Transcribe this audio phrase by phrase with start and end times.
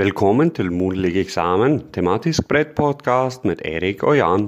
[0.00, 4.46] Velkommen til Mundtlig eksamen, tematisk bredt podcast mit Erik og Jan.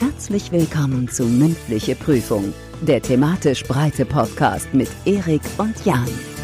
[0.00, 6.39] Herzlich willkommen zu Mündliche Prüfung, der thematisch breite Podcast mit Erik und Jan.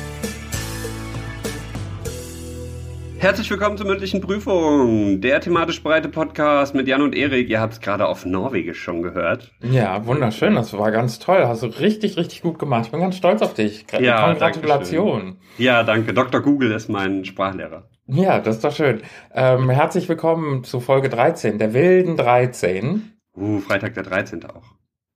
[3.27, 7.49] Herzlich willkommen zur mündlichen Prüfung, der thematisch breite Podcast mit Jan und Erik.
[7.51, 9.51] Ihr habt es gerade auf Norwegisch schon gehört.
[9.69, 10.55] Ja, wunderschön.
[10.55, 11.45] Das war ganz toll.
[11.45, 12.85] Hast du richtig, richtig gut gemacht.
[12.87, 13.85] Ich bin ganz stolz auf dich.
[13.87, 15.39] Gra- Ja, Gratulation.
[15.59, 16.15] Ja, danke.
[16.15, 16.41] Dr.
[16.41, 17.89] Google ist mein Sprachlehrer.
[18.07, 19.03] Ja, das ist doch schön.
[19.35, 23.11] Ähm, herzlich willkommen zu Folge 13, der wilden 13.
[23.37, 24.45] Uh, Freitag der 13.
[24.47, 24.63] auch.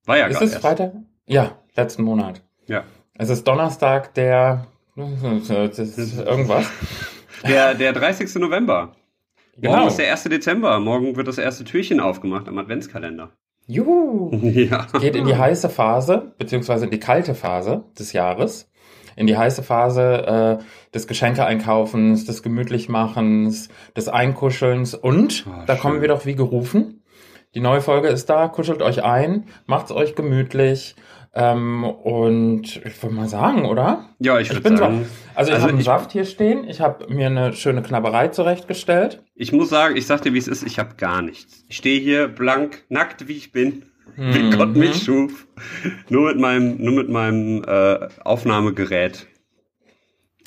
[0.07, 0.63] War ja ist es erst.
[0.63, 0.95] Freitag?
[1.27, 2.43] Ja, letzten Monat.
[2.67, 2.83] Ja.
[3.17, 6.67] Es ist Donnerstag, der irgendwas.
[7.47, 8.35] Der, der 30.
[8.37, 8.93] November.
[9.57, 9.87] Morgen Genau.
[9.89, 10.25] ist der 1.
[10.25, 10.79] Dezember.
[10.81, 13.31] Morgen wird das erste Türchen aufgemacht am Adventskalender.
[13.67, 14.31] Juhu.
[14.43, 14.87] Ja.
[14.99, 18.71] Geht in die heiße Phase, beziehungsweise in die kalte Phase des Jahres.
[19.17, 25.83] In die heiße Phase äh, des Geschenke-Einkaufens, des Gemütlichmachens, des Einkuschelns und Oh, da schön.
[25.83, 27.03] kommen wir doch wie gerufen.
[27.55, 30.95] Die neue Folge ist da, kuschelt euch ein, macht's euch gemütlich
[31.33, 34.09] ähm, und ich würde mal sagen, oder?
[34.19, 35.05] Ja, ich würde sagen.
[35.05, 38.29] so, also ich also habe einen Saft hier stehen, ich habe mir eine schöne Knabberei
[38.29, 39.23] zurechtgestellt.
[39.35, 41.65] Ich muss sagen, ich sag dir, wie es ist, ich habe gar nichts.
[41.69, 43.85] Ich stehe hier blank, nackt, wie ich bin,
[44.17, 44.57] wie Mhm.
[44.57, 45.47] Gott mich schuf.
[46.09, 49.27] Nur mit meinem, nur mit meinem äh, Aufnahmegerät.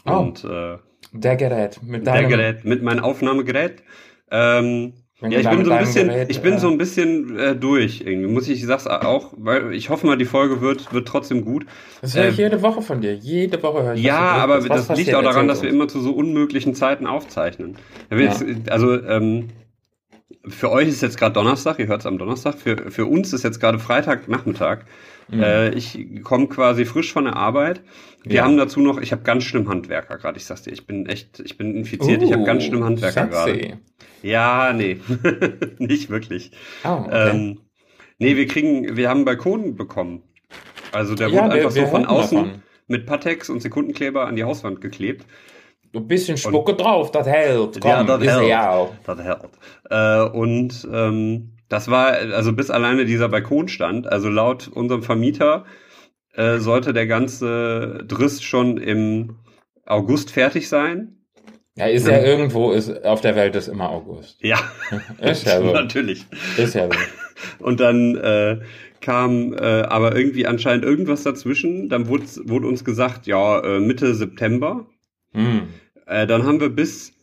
[0.05, 0.17] Oh.
[0.17, 0.77] Und äh,
[1.13, 3.83] Der Gerät mit der deinem Gerät, mit meinem Aufnahmegerät.
[4.31, 4.93] Ähm,
[5.31, 8.01] ja, ich bin so ein bisschen, Gerät, ich bin äh, so ein bisschen äh, durch
[8.01, 8.27] irgendwie.
[8.27, 11.65] Muss ich, ich sag's auch, weil ich hoffe mal, die Folge wird, wird trotzdem gut.
[12.01, 13.13] Das höre ich Ähm, jede Woche von dir.
[13.13, 14.67] Jede Woche höre ich Ja, aber.
[14.69, 17.77] Was das liegt auch daran, dass wir immer zu so unmöglichen Zeiten aufzeichnen.
[18.11, 18.17] Ja.
[18.17, 19.49] jetzt, also ähm,
[20.47, 23.43] für euch ist jetzt gerade Donnerstag, ihr hört es am Donnerstag, für, für uns ist
[23.43, 24.79] jetzt gerade Freitagnachmittag.
[25.31, 27.81] Äh, ich komme quasi frisch von der Arbeit.
[28.23, 28.35] Wir Mhm.
[28.35, 28.43] Ja.
[28.43, 31.39] haben dazu noch, ich habe ganz schlimm Handwerker gerade, ich sag's dir, ich bin echt,
[31.39, 33.77] ich bin infiziert, ich habe ganz schlimm Handwerker Uh, gerade.
[34.21, 34.99] Ja, nee,
[35.79, 36.51] nicht wirklich.
[36.83, 37.29] Oh, okay.
[37.31, 37.59] Ähm,
[38.19, 40.23] nee, wir kriegen, wir haben einen Balkon bekommen.
[40.91, 42.61] Also der Ja, wurde wir- einfach wir so von außen davon.
[42.87, 45.25] mit Patex und Sekundenkleber an die Hauswand geklebt.
[45.95, 47.79] Ein bisschen Spucke drauf, das hält.
[47.79, 48.47] Komm, Ja, das ist hält.
[48.49, 48.91] ja auch.
[49.05, 49.49] Das hält.
[49.89, 55.65] Äh, und ähm, das war, also bis alleine dieser Balkon stand, also laut unserem Vermieter
[56.35, 59.37] äh, sollte der ganze Driss schon im
[59.85, 61.17] August fertig sein.
[61.75, 64.37] Ja, ist ja irgendwo, ist, auf der Welt ist immer August.
[64.41, 64.59] Ja,
[65.19, 65.71] Ist ja so.
[65.73, 66.25] natürlich.
[66.57, 66.97] Ist ja so.
[67.65, 68.59] Und dann äh,
[69.01, 71.89] kam äh, aber irgendwie anscheinend irgendwas dazwischen.
[71.89, 74.85] Dann wurde, wurde uns gesagt, ja, äh, Mitte September.
[75.33, 75.63] Hm.
[76.05, 77.13] Äh, dann haben wir bis,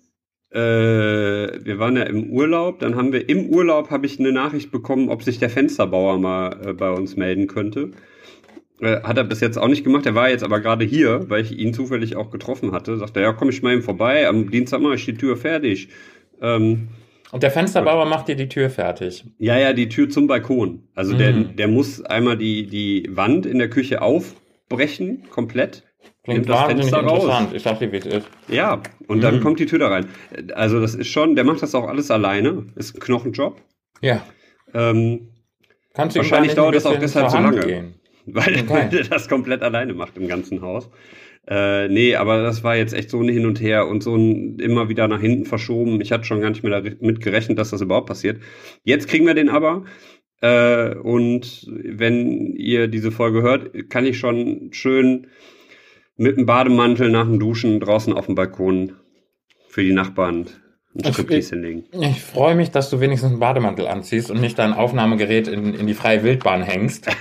[0.52, 4.70] äh, wir waren ja im Urlaub, dann haben wir im Urlaub, habe ich eine Nachricht
[4.70, 7.90] bekommen, ob sich der Fensterbauer mal äh, bei uns melden könnte.
[8.80, 11.42] Äh, hat er bis jetzt auch nicht gemacht, er war jetzt aber gerade hier, weil
[11.42, 12.96] ich ihn zufällig auch getroffen hatte.
[12.96, 15.88] Sagte, ja, komm ich mal eben vorbei, am Dienstag mache ich die Tür fertig.
[16.40, 16.88] Ähm,
[17.30, 19.24] Und der Fensterbauer macht dir die Tür fertig.
[19.38, 20.88] ja, ja, die Tür zum Balkon.
[20.94, 21.56] Also der, Mhm.
[21.56, 25.84] der muss einmal die, die Wand in der Küche aufbrechen, komplett.
[26.30, 27.54] Klingt wahnsinnig interessant.
[27.54, 28.28] Ich dachte, wie es ist.
[28.48, 29.40] Ja, und dann Mhm.
[29.40, 30.06] kommt die Tür da rein.
[30.54, 32.66] Also das ist schon, der macht das auch alles alleine.
[32.76, 33.60] Ist ein Knochenjob.
[34.00, 34.22] Ja.
[34.74, 35.28] Ähm,
[35.94, 37.60] Kannst Wahrscheinlich dauert das auch deshalb so lange.
[37.60, 37.94] Gehen?
[38.26, 38.64] weil, Okay.
[38.68, 40.88] weil der das komplett alleine macht im ganzen Haus.
[41.48, 44.58] Äh, nee, aber das war jetzt echt so ein Hin und Her und so ein
[44.60, 46.00] immer wieder nach hinten verschoben.
[46.00, 48.40] Ich hatte schon gar nicht mehr damit gerechnet, dass das überhaupt passiert.
[48.84, 49.84] Jetzt kriegen wir den aber.
[50.42, 55.26] Äh, und wenn ihr diese Folge hört, kann ich schon schön
[56.20, 58.92] mit dem Bademantel nach dem Duschen draußen auf dem Balkon
[59.68, 60.46] für die Nachbarn
[60.94, 61.84] ein Ich- Striptease hinlegen.
[62.00, 65.86] Ich freue mich, dass du wenigstens einen Bademantel anziehst und nicht dein Aufnahmegerät in, in
[65.86, 67.06] die freie Wildbahn hängst.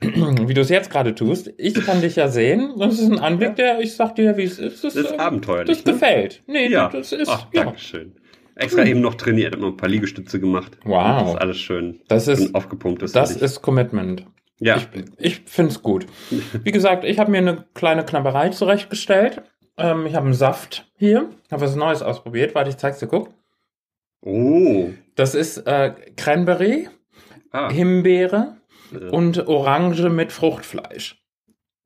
[0.00, 1.52] wie du es jetzt gerade tust.
[1.58, 2.72] Ich kann dich ja sehen.
[2.78, 4.82] Das ist ein Anblick, der, ich sag dir, wie es ist.
[4.84, 5.76] Das, Das ist äh, abenteuerlich.
[5.76, 5.92] Das ne?
[5.92, 6.42] gefällt.
[6.46, 6.88] Nee, Ja.
[6.88, 7.64] das ist, Ach, ja.
[7.64, 8.12] Dankeschön.
[8.56, 10.78] Extra eben noch trainiert, hab noch ein paar Liegestütze gemacht.
[10.84, 11.18] Wow.
[11.24, 12.00] Das ist alles schön.
[12.08, 13.14] Das ist- aufgepumpt ist.
[13.16, 14.24] Das ist Commitment.
[14.60, 14.76] Ja.
[14.76, 14.86] Ich,
[15.18, 16.06] ich finde es gut.
[16.62, 19.42] Wie gesagt, ich habe mir eine kleine Knabberei zurechtgestellt.
[19.76, 21.30] Ähm, ich habe einen Saft hier.
[21.50, 22.54] Habe was Neues ausprobiert.
[22.54, 23.30] Warte, ich zeig's dir, guck.
[24.22, 24.90] oh.
[25.16, 26.88] Das ist äh, Cranberry,
[27.52, 28.56] Ah, Himbeere
[28.92, 31.22] äh, und Orange mit Fruchtfleisch.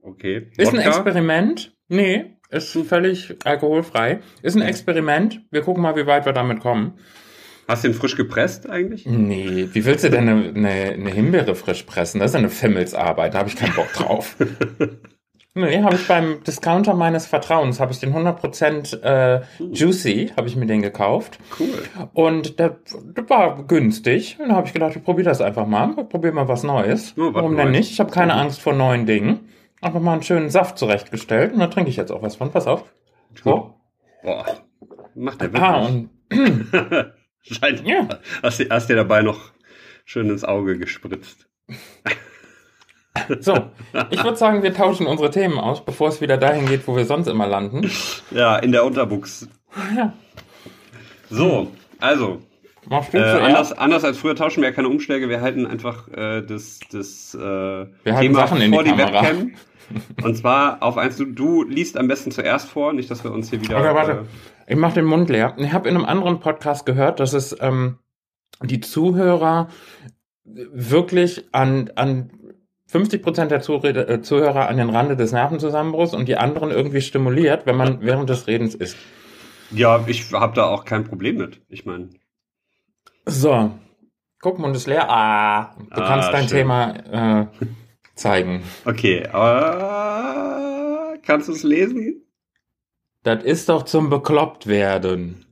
[0.02, 0.50] okay.
[0.56, 0.80] Ist ein?
[0.80, 1.74] Experiment.
[1.88, 4.20] Nee, ist völlig alkoholfrei.
[4.42, 5.42] Ist ein Experiment.
[5.50, 6.98] Wir gucken mal, wie weit wir damit kommen.
[7.68, 9.04] Hast du den frisch gepresst eigentlich?
[9.04, 12.18] Nee, wie willst du denn eine, eine, eine Himbeere frisch pressen?
[12.18, 14.36] Das ist eine Fimmelsarbeit, da habe ich keinen Bock drauf.
[15.54, 20.56] nee, habe ich beim Discounter meines Vertrauens, habe ich den 100% äh, Juicy, habe ich
[20.56, 21.38] mir den gekauft.
[21.60, 21.82] Cool.
[22.14, 24.38] Und der, der war günstig.
[24.40, 25.88] Und da habe ich gedacht, ich probiere das einfach mal.
[26.06, 27.14] Probier mal was Neues.
[27.16, 27.78] Ja, was Warum denn Neues.
[27.78, 27.90] nicht?
[27.92, 29.40] Ich habe keine Angst vor neuen Dingen.
[29.82, 32.50] einfach mal einen schönen Saft zurechtgestellt und da trinke ich jetzt auch was von.
[32.50, 32.84] Pass auf.
[33.44, 33.74] So.
[34.22, 34.46] Boah.
[35.14, 35.62] Macht der wirklich.
[35.70, 36.10] Ah, und
[37.50, 38.08] Scheint, Ja.
[38.42, 39.52] hast, du- hast dir dabei noch
[40.04, 41.46] schön ins Auge gespritzt.
[43.40, 43.70] so.
[44.10, 47.04] Ich würde sagen, wir tauschen unsere Themen aus, bevor es wieder dahin geht, wo wir
[47.04, 47.90] sonst immer landen.
[48.30, 49.48] Ja, in der Unterbuchs.
[49.96, 50.12] Ja.
[51.30, 52.40] So, also,
[52.88, 56.08] Machst du äh, anders, anders als früher tauschen wir ja keine Umschläge, wir halten einfach
[56.08, 59.22] äh, das, das äh, halten Thema Sachen in die vor die, Kamera.
[59.24, 59.52] Webcam.
[60.22, 63.50] Und zwar auf eins, du, du liest am besten zuerst vor, nicht, dass wir uns
[63.50, 63.78] hier wieder.
[63.78, 64.26] Okay, warte.
[64.68, 65.54] Ich mache den Mund leer.
[65.58, 67.98] Ich habe in einem anderen Podcast gehört, dass es ähm,
[68.62, 69.68] die Zuhörer
[70.44, 72.30] wirklich an, an
[72.86, 77.00] 50 Prozent der Zuhörer, äh, Zuhörer an den Rande des Nervenzusammenbruchs und die anderen irgendwie
[77.00, 78.96] stimuliert, wenn man während des Redens isst.
[79.72, 81.60] Äh, ja, ich habe da auch kein Problem mit.
[81.68, 82.08] Ich meine,
[83.26, 83.70] So,
[84.40, 85.08] guck, Mund ist leer.
[85.10, 86.58] Ah, du Ah, kannst dein schön.
[86.58, 87.46] Thema äh,
[88.14, 88.62] zeigen.
[88.86, 92.22] okay, aber kannst du es lesen?
[93.22, 95.44] Das ist doch zum bekloppt werden.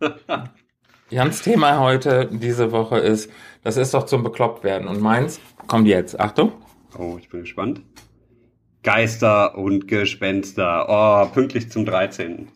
[1.10, 3.30] Jans Thema heute, diese Woche ist,
[3.62, 4.88] das ist doch zum bekloppt werden.
[4.88, 6.18] Und meins kommt jetzt.
[6.18, 6.52] Achtung.
[6.98, 7.82] Oh, ich bin gespannt.
[8.82, 10.86] Geister und Gespenster.
[10.88, 12.48] Oh, pünktlich zum 13.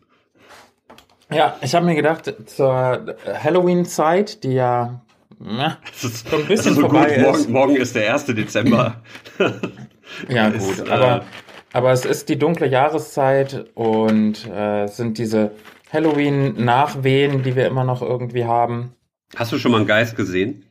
[1.31, 5.00] Ja, ich habe mir gedacht, zur Halloween-Zeit, die ja
[5.42, 7.16] na, Das ist So ein bisschen so vorbei gut.
[7.16, 7.22] ist.
[7.22, 8.26] Morgen, morgen ist der 1.
[8.26, 9.00] Dezember.
[10.28, 11.20] Ja, Ist, gut, äh,
[11.72, 15.52] aber, es ist die dunkle Jahreszeit und äh, es sind diese
[15.93, 18.94] Halloween-Nachwehen, die wir immer noch irgendwie haben.
[19.37, 20.64] Hast du schon mal einen Geist gesehen?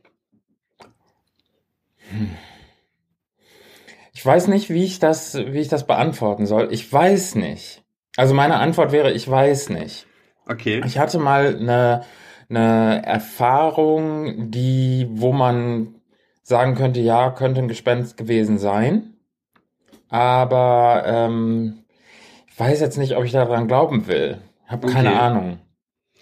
[4.12, 6.68] Ich weiß nicht, wie ich das, wie ich das beantworten soll.
[6.72, 7.82] Ich weiß nicht.
[8.16, 10.06] Also meine Antwort wäre, ich weiß nicht.
[10.46, 10.82] Okay.
[10.84, 12.04] Ich hatte mal eine,
[12.48, 15.94] eine Erfahrung, die, wo man
[16.42, 19.14] sagen könnte, ja, könnte ein Gespenst gewesen sein.
[20.10, 21.84] Aber ähm,
[22.48, 24.38] ich weiß jetzt nicht, ob ich daran glauben will.
[24.66, 25.18] Hab keine Okay.
[25.18, 25.60] Ahnung.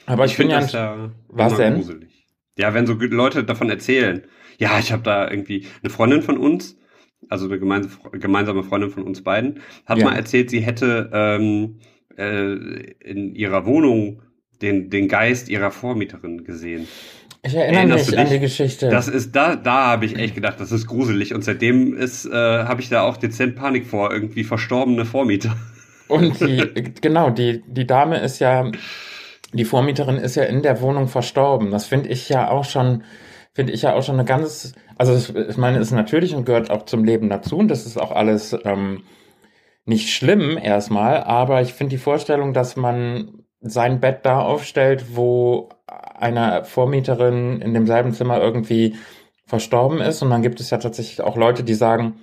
[0.06, 1.75] Aber ich, bin finde ja das ja Was denn?
[1.75, 2.26] gruselig.
[2.58, 4.26] Ja, wenn so Leute davon erzählen.
[4.58, 6.76] Ja, ich habe da irgendwie eine Freundin von uns,
[7.29, 10.05] also eine gemeins gemeinsame Freundin von uns beiden, hat Ja.
[10.05, 11.81] mal erzählt, sie hätte ähm,
[12.17, 12.55] äh,
[13.00, 14.23] in ihrer Wohnung
[14.62, 16.88] den, den Geist ihrer Vormieterin gesehen.
[17.43, 18.88] Ich erinnere Erinnerst mich an die Geschichte.
[18.88, 21.35] Das ist da, da habe ich echt gedacht, das ist gruselig.
[21.35, 25.56] Und seitdem ist, äh, habe ich da auch dezent Panik vor, irgendwie verstorbene Vormieter.
[26.08, 26.64] Und die,
[27.00, 28.70] genau, die, die Dame ist ja,
[29.52, 31.70] die Vormieterin ist ja in der Wohnung verstorben.
[31.70, 33.05] Das finde ich ja auch schon,
[33.52, 36.44] finde ich ja auch schon eine ganz, also ich, ich meine, es ist natürlich und
[36.44, 39.05] gehört auch zum Leben dazu und das ist auch alles ähm,
[39.85, 45.71] nicht schlimm erstmal, aber ich finde die Vorstellung, dass man sein Bett da aufstellt, wo
[45.87, 48.97] eine Vormieterin in demselben Zimmer irgendwie
[49.47, 52.21] verstorben ist und dann gibt es ja tatsächlich auch Leute, die sagen,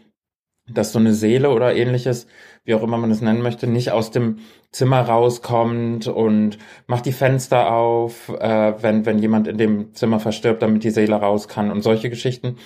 [0.68, 2.28] dass so eine Seele oder ähnliches,
[2.64, 4.40] wie auch immer man es nennen möchte, nicht aus dem
[4.72, 10.62] Zimmer rauskommt und macht die Fenster auf, äh, wenn, wenn jemand in dem Zimmer verstirbt,
[10.62, 12.58] damit die Seele raus kann und solche Geschichten.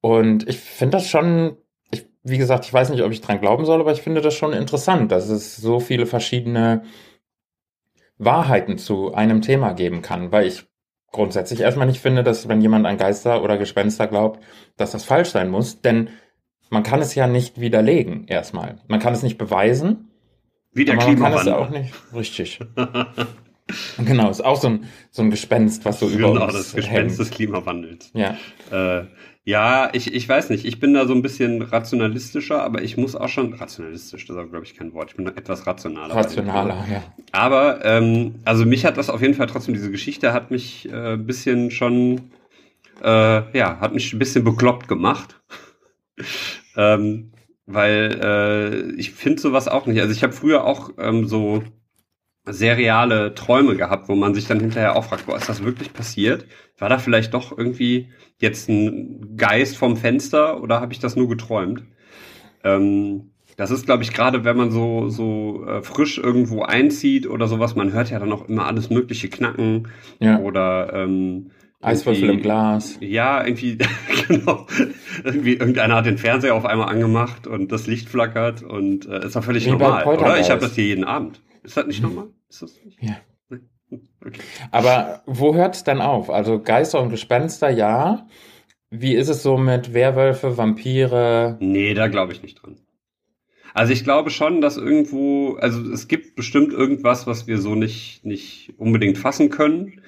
[0.00, 1.56] Und ich finde das schon,
[1.90, 4.34] ich, wie gesagt, ich weiß nicht, ob ich dran glauben soll, aber ich finde das
[4.34, 6.82] schon interessant, dass es so viele verschiedene
[8.24, 10.64] Wahrheiten zu einem Thema geben kann, weil ich
[11.10, 14.42] grundsätzlich erstmal nicht finde, dass wenn jemand an Geister oder Gespenster glaubt,
[14.76, 16.10] dass das falsch sein muss, denn
[16.70, 18.78] man kann es ja nicht widerlegen erstmal.
[18.88, 20.10] Man kann es nicht beweisen,
[20.72, 21.54] Wie der aber man kann es ja Klimawandel.
[21.54, 22.60] auch nicht richtig.
[24.04, 26.90] genau, ist auch so ein, so ein Gespenst, was so über genau, uns das Gespenst
[26.90, 27.18] hängt.
[27.18, 28.10] des Klimawandels.
[28.14, 28.36] Ja,
[28.70, 29.06] Äh,
[29.44, 30.64] ja, ich, ich weiß nicht.
[30.64, 33.54] Ich bin da so ein bisschen rationalistischer, aber ich muss auch schon.
[33.54, 35.10] Rationalistisch, das ist glaube ich kein Wort.
[35.10, 36.14] Ich bin etwas rationaler.
[36.14, 37.02] rationaler, ja.
[37.32, 41.14] Aber, ähm, also mich hat das auf jeden Fall trotzdem, diese Geschichte hat mich äh,
[41.14, 42.30] ein bisschen schon,
[43.02, 45.40] äh, ja, hat mich ein bisschen bekloppt gemacht.
[46.76, 47.32] ähm,
[47.66, 50.00] weil äh, ich finde sowas auch nicht.
[50.00, 51.64] Also ich habe früher auch ähm, so
[52.44, 56.46] seriale Träume gehabt, wo man sich dann hinterher auch fragt, boah, ist das wirklich passiert?
[56.78, 61.28] War da vielleicht doch irgendwie jetzt ein Geist vom Fenster oder habe ich das nur
[61.28, 61.84] geträumt?
[62.64, 67.46] Ähm, das ist, glaube ich, gerade wenn man so, so äh, frisch irgendwo einzieht oder
[67.46, 70.38] sowas, man hört ja dann auch immer alles mögliche knacken ja.
[70.40, 72.96] oder ähm, Eiswürfel im Glas.
[73.00, 73.78] Ja, irgendwie,
[74.28, 74.66] genau.
[75.22, 79.36] Irgendwie, irgendeiner hat den Fernseher auf einmal angemacht und das Licht flackert und äh, ist
[79.36, 80.40] doch völlig Wie normal, oder?
[80.40, 81.40] Ich habe das hier jeden Abend.
[81.62, 82.28] Ist das nicht normal?
[82.48, 82.98] Ist das nicht?
[83.02, 83.16] Ja.
[84.24, 84.40] Okay.
[84.70, 86.30] Aber wo hört es denn auf?
[86.30, 88.26] Also Geister und Gespenster, ja.
[88.90, 91.56] Wie ist es so mit Werwölfe, Vampire?
[91.60, 92.76] Nee, da glaube ich nicht dran.
[93.74, 98.24] Also ich glaube schon, dass irgendwo, also es gibt bestimmt irgendwas, was wir so nicht,
[98.24, 100.02] nicht unbedingt fassen können.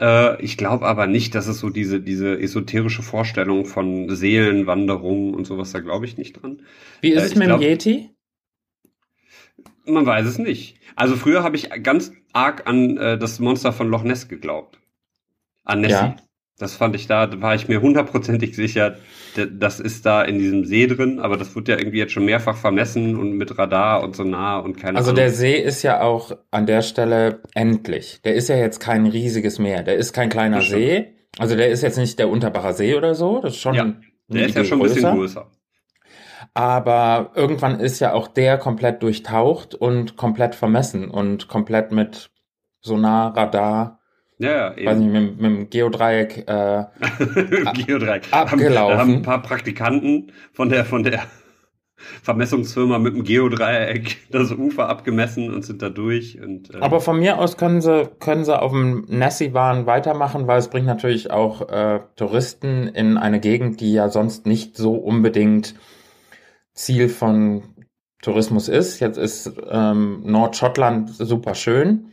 [0.00, 5.44] Äh, ich glaube aber nicht, dass es so diese, diese esoterische Vorstellung von Seelenwanderungen und
[5.46, 6.62] sowas, da glaube ich nicht dran.
[7.00, 8.10] Wie ist Äh, es mit glaub- dem Yeti?
[9.86, 10.76] Man weiß es nicht.
[10.96, 14.78] Also früher habe ich ganz arg an äh, das Monster von Loch Ness geglaubt.
[15.64, 15.92] An Nessie.
[15.94, 16.16] Ja.
[16.58, 18.96] Das fand ich da, da war ich mir hundertprozentig sicher,
[19.36, 22.56] das ist da in diesem See drin, aber das wird ja irgendwie jetzt schon mehrfach
[22.56, 25.18] vermessen und mit Radar und Sonar und keine Also Ahnung.
[25.20, 28.20] der See ist ja auch an der Stelle endlich.
[28.24, 29.84] Der ist ja jetzt kein riesiges Meer.
[29.84, 30.60] Der ist kein kleiner.
[30.62, 31.14] See.
[31.38, 33.40] Also der ist jetzt nicht der Unterbacher See oder so.
[33.40, 33.74] Das ist schon.
[33.76, 33.94] Ja,
[34.26, 35.48] der ist ja schon ein bisschen größer.
[36.58, 42.30] Aber irgendwann ist ja auch der komplett durchtaucht und komplett vermessen und komplett mit
[42.80, 44.00] Sonar, Radar,
[44.38, 45.12] Ja, ja, weiß eben.
[45.12, 46.48] nicht, mit, mit dem Geodreieck.
[46.48, 46.84] Äh,
[47.86, 48.24] Geodreieck.
[48.32, 48.92] abgelaufen.
[48.92, 51.22] Haben, haben ein paar Praktikanten von der, von der
[52.24, 56.40] Vermessungsfirma mit dem Geodreieck das Ufer abgemessen und sind da durch.
[56.40, 60.58] Und, äh, aber von mir aus können sie, können sie auf dem Nessie-Bahn weitermachen, weil
[60.58, 65.76] es bringt natürlich auch äh, Touristen in eine Gegend, die ja sonst nicht so unbedingt
[66.78, 67.62] Ziel von
[68.22, 69.00] Tourismus ist.
[69.00, 72.12] Jetzt ist ähm, Nordschottland super schön.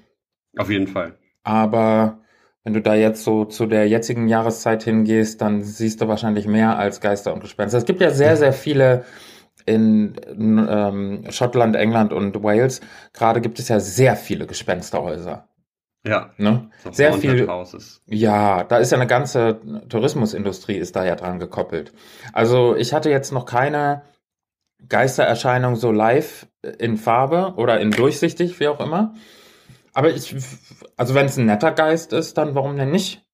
[0.57, 1.17] auf jeden Fall.
[1.43, 2.19] Aber
[2.63, 6.77] wenn du da jetzt so zu der jetzigen Jahreszeit hingehst, dann siehst du wahrscheinlich mehr
[6.77, 7.77] als Geister und Gespenster.
[7.77, 9.05] Es gibt ja sehr, sehr viele
[9.67, 12.81] in, ähm, Schottland, England und Wales.
[13.13, 15.47] Gerade gibt es ja sehr viele Gespensterhäuser.
[16.07, 16.31] Ja.
[16.37, 16.69] Ne?
[16.91, 18.01] Sehr viel- Houses.
[18.05, 21.93] Ja, da ist ja eine ganze Tourismusindustrie ist da ja dran gekoppelt.
[22.33, 24.03] Also ich hatte jetzt noch keine
[24.89, 26.47] Geistererscheinung so live
[26.79, 29.13] in Farbe oder in durchsichtig, wie auch immer.
[29.93, 30.35] Aber ich,
[30.97, 33.25] also wenn es ein netter Geist ist, dann warum denn nicht?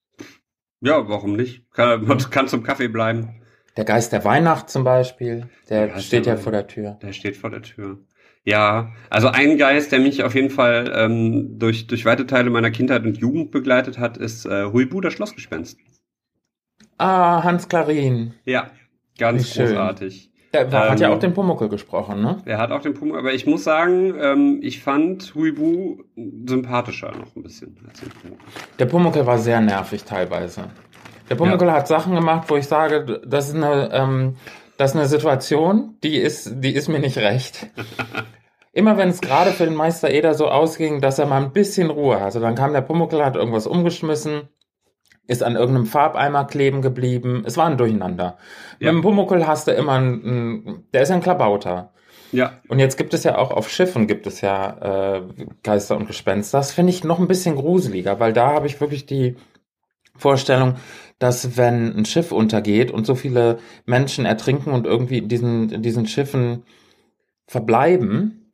[0.82, 1.72] Ja, warum nicht?
[1.72, 3.42] Kann, man kann zum Kaffee bleiben.
[3.78, 7.00] Der Geist der Weihnacht zum Beispiel, der Der steht der ja vor der Tür.
[7.02, 8.00] Der steht vor der Tür.
[8.44, 12.72] Ja, also ein Geist, der mich auf jeden Fall ähm, durch, durch weite Teile meiner
[12.72, 15.78] Kindheit und Jugend begleitet hat, ist äh, Huibu, das Schlossgespenst.
[16.98, 18.34] Ah, Hans Klarin.
[18.46, 18.72] Ja,
[19.18, 19.78] ganz Wie schön.
[20.54, 22.38] Der war, hat ja Ähm, auch den Pumuckel gesprochen, ne?
[22.46, 26.04] Er hat auch den Pumuckl, aber ich muss sagen, ähm, ich fand Huibu
[26.46, 28.44] sympathischer noch ein bisschen als den Pumuckl.
[28.80, 30.66] Der Pumuckel war sehr nervig teilweise.
[31.30, 34.36] Der Pumuckel hat Sachen gemacht, wo ich sage, das ist eine, ähm,
[34.78, 37.68] das ist eine Situation, die ist, die ist mir nicht recht.
[38.74, 41.90] Immer wenn es gerade für den Meister Eder so ausging, dass er mal ein bisschen
[41.90, 44.50] Ruhe hatte, dann kam der Pumuckel, hat irgendwas umgeschmissen,
[45.32, 47.44] ist an irgendeinem Farbeimer kleben geblieben.
[47.46, 48.38] Es war ein Durcheinander.
[48.80, 48.92] Ja.
[48.92, 51.94] Mit dem Pumuckel hast du immer einen, der ist ja ein Klabauter.
[52.34, 55.22] Ja, Und jetzt gibt es ja auch auf Schiffen gibt es ja äh,
[55.64, 56.60] Geister und Gespenster.
[56.60, 59.36] Das finde ich noch ein bisschen gruseliger, weil da habe ich wirklich die
[60.16, 60.76] Vorstellung,
[61.20, 65.82] dass wenn ein Schiff untergeht und so viele Menschen ertrinken und irgendwie in diesen, in
[65.82, 66.64] diesen Schiffen
[67.48, 68.54] verbleiben,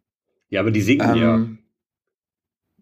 [0.50, 1.36] ja, aber die singen ja.
[1.36, 1.67] ähm, ja,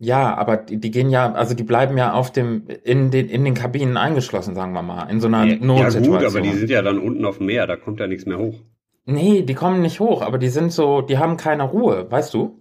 [0.02, 3.54] aber die, die gehen ja, also die bleiben ja auf dem, in den, in den
[3.54, 6.18] Kabinen eingeschlossen, sagen wir mal, in so einer Ja, ja Notsituation.
[6.18, 8.38] gut, aber die sind ja dann unten auf dem Meer, da kommt ja nichts mehr
[8.38, 8.60] hoch.
[9.06, 12.58] nee, die kommen nicht hoch, aber die sind so, die haben keine Ruhe, weißt du?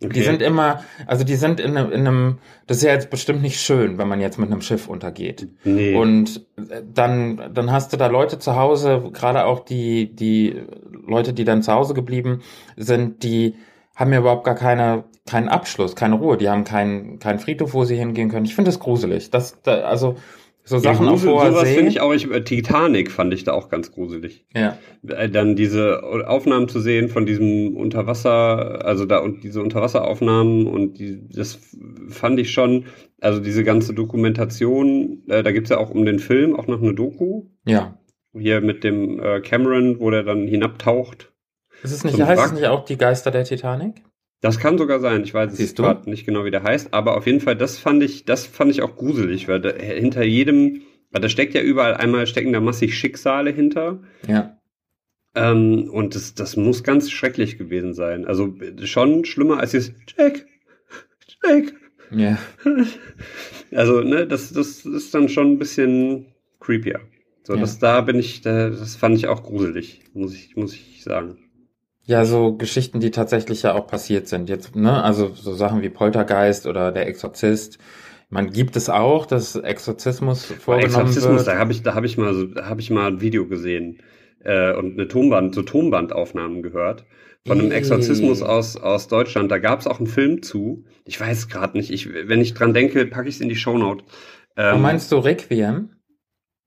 [0.00, 0.12] Okay.
[0.12, 2.38] Die sind immer, also die sind in einem, in einem,
[2.68, 5.48] das ist ja jetzt bestimmt nicht schön, wenn man jetzt mit einem Schiff untergeht.
[5.64, 5.94] nee.
[5.96, 10.54] Und äh, dann, dann hast du da Leute zu Hause, gerade auch die, die
[11.06, 12.42] Leute, die dann zu Hause geblieben
[12.76, 13.56] sind, die
[13.96, 16.36] haben ja überhaupt gar keine, keinen Abschluss, keine Ruhe.
[16.36, 18.46] Die haben keinen, keinen Friedhof, wo sie hingehen können.
[18.46, 19.30] Ich finde das gruselig.
[19.30, 20.16] Das, da, also,
[20.64, 23.44] so Sachen ja, auf Grusel- hoher sowas finde ich auch, ich, äh, Titanic fand ich
[23.44, 24.44] da auch ganz gruselig.
[24.54, 24.76] ja.
[25.06, 30.98] Äh, Dann diese Aufnahmen zu sehen von diesem Unterwasser, also da und diese Unterwasseraufnahmen und
[30.98, 31.58] die, das
[32.08, 32.84] fand ich schon,
[33.20, 36.92] also diese ganze Dokumentation, äh, da gibt's ja auch um den Film auch noch eine
[36.94, 37.96] Doku, Ja.
[38.38, 41.32] hier mit dem äh, Cameron, wo der dann hinabtaucht.
[41.82, 42.52] Ist es nicht, heißt es Wrack.
[42.54, 44.02] nicht auch die Geister der Titanic?
[44.40, 47.26] Das kann sogar sein, ich weiß es gerade nicht genau, wie der heißt, aber auf
[47.26, 51.20] jeden Fall, das fand ich, das fand ich auch gruselig, weil da, hinter jedem, weil
[51.20, 54.00] da steckt ja überall einmal stecken da massig Schicksale hinter.
[54.28, 54.56] Ja.
[55.34, 58.26] Ähm, und das, das muss ganz schrecklich gewesen sein.
[58.26, 58.54] Also
[58.84, 60.46] schon schlimmer als dieses Jack,
[61.42, 61.74] Jack.
[62.10, 62.38] Ja.
[63.70, 66.26] Also, ne, das, das ist dann schon ein bisschen
[66.58, 67.00] creepier.
[67.42, 67.60] So, Ja.
[67.60, 71.36] das da bin ich, da, das fand ich auch gruselig, muss ich, muss ich sagen.
[72.08, 74.48] Ja, so Geschichten, die tatsächlich ja auch passiert sind.
[74.48, 77.78] Jetzt, ne, also so Sachen wie Poltergeist oder der Exorzist.
[78.30, 81.48] Man gibt es auch, dass Exorzismus Bei vorgenommen Exorzismus, wird.
[81.48, 83.98] da habe ich, da habe ich mal so, da habe ich mal ein Video gesehen
[84.42, 87.04] äh, und eine Tonband, so Tonbandaufnahmen gehört
[87.46, 87.72] von einem.
[87.72, 89.50] Exorzismus aus aus Deutschland.
[89.50, 90.86] Da gab es auch einen Film zu.
[91.04, 91.90] Ich weiß gerade nicht.
[91.90, 94.04] Ich, wenn ich dran denke, packe ich es in die Shownote.
[94.56, 95.90] Ähm, Und meinst du Requiem?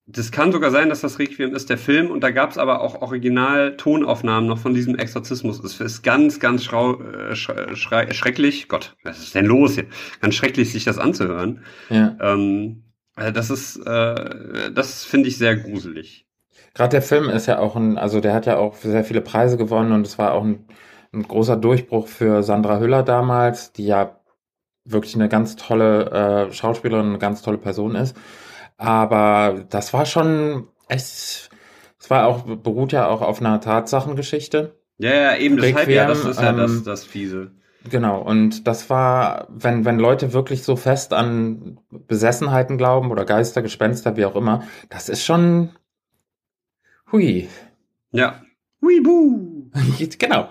[0.08, 2.12] Das kann sogar sein, dass das Requiem ist, der Film.
[2.12, 5.64] Und da gab es aber auch Original-Tonaufnahmen noch von diesem Exorzismus.
[5.64, 8.68] Es ist ganz, ganz schrau, äh, schrecklich.
[8.68, 9.86] Gott, was ist denn los hier?
[10.20, 11.64] Ganz schrecklich, sich das anzuhören.
[11.90, 12.18] Ja.
[12.20, 12.84] Ähm,
[13.18, 16.26] Äh, Das ist, äh, das finde ich sehr gruselig.
[16.74, 19.58] Gerade der Film ist ja auch ein, also der hat ja auch sehr viele Preise
[19.58, 20.66] gewonnen und es war auch ein,
[21.14, 24.22] ein großer Durchbruch für Sandra Hüller damals, die ja
[24.86, 28.16] wirklich eine ganz tolle äh, Schauspielerin, eine ganz tolle Person ist.
[28.82, 31.52] Aber das war schon echt,
[32.00, 34.76] es war auch, beruht ja auch auf einer Tatsachengeschichte.
[34.98, 37.52] Ja, ja, eben, deshalb Requiem, ja, das ist ja ähm, das, das Fiese.
[37.88, 43.62] Genau, und das war, wenn, wenn Leute wirklich so fest an Besessenheiten glauben oder Geister,
[43.62, 45.70] Gespenster, wie auch immer, das ist schon,
[47.12, 47.50] hui.
[48.10, 48.42] Ja.
[48.82, 49.51] Huibu!
[50.20, 50.50] genau.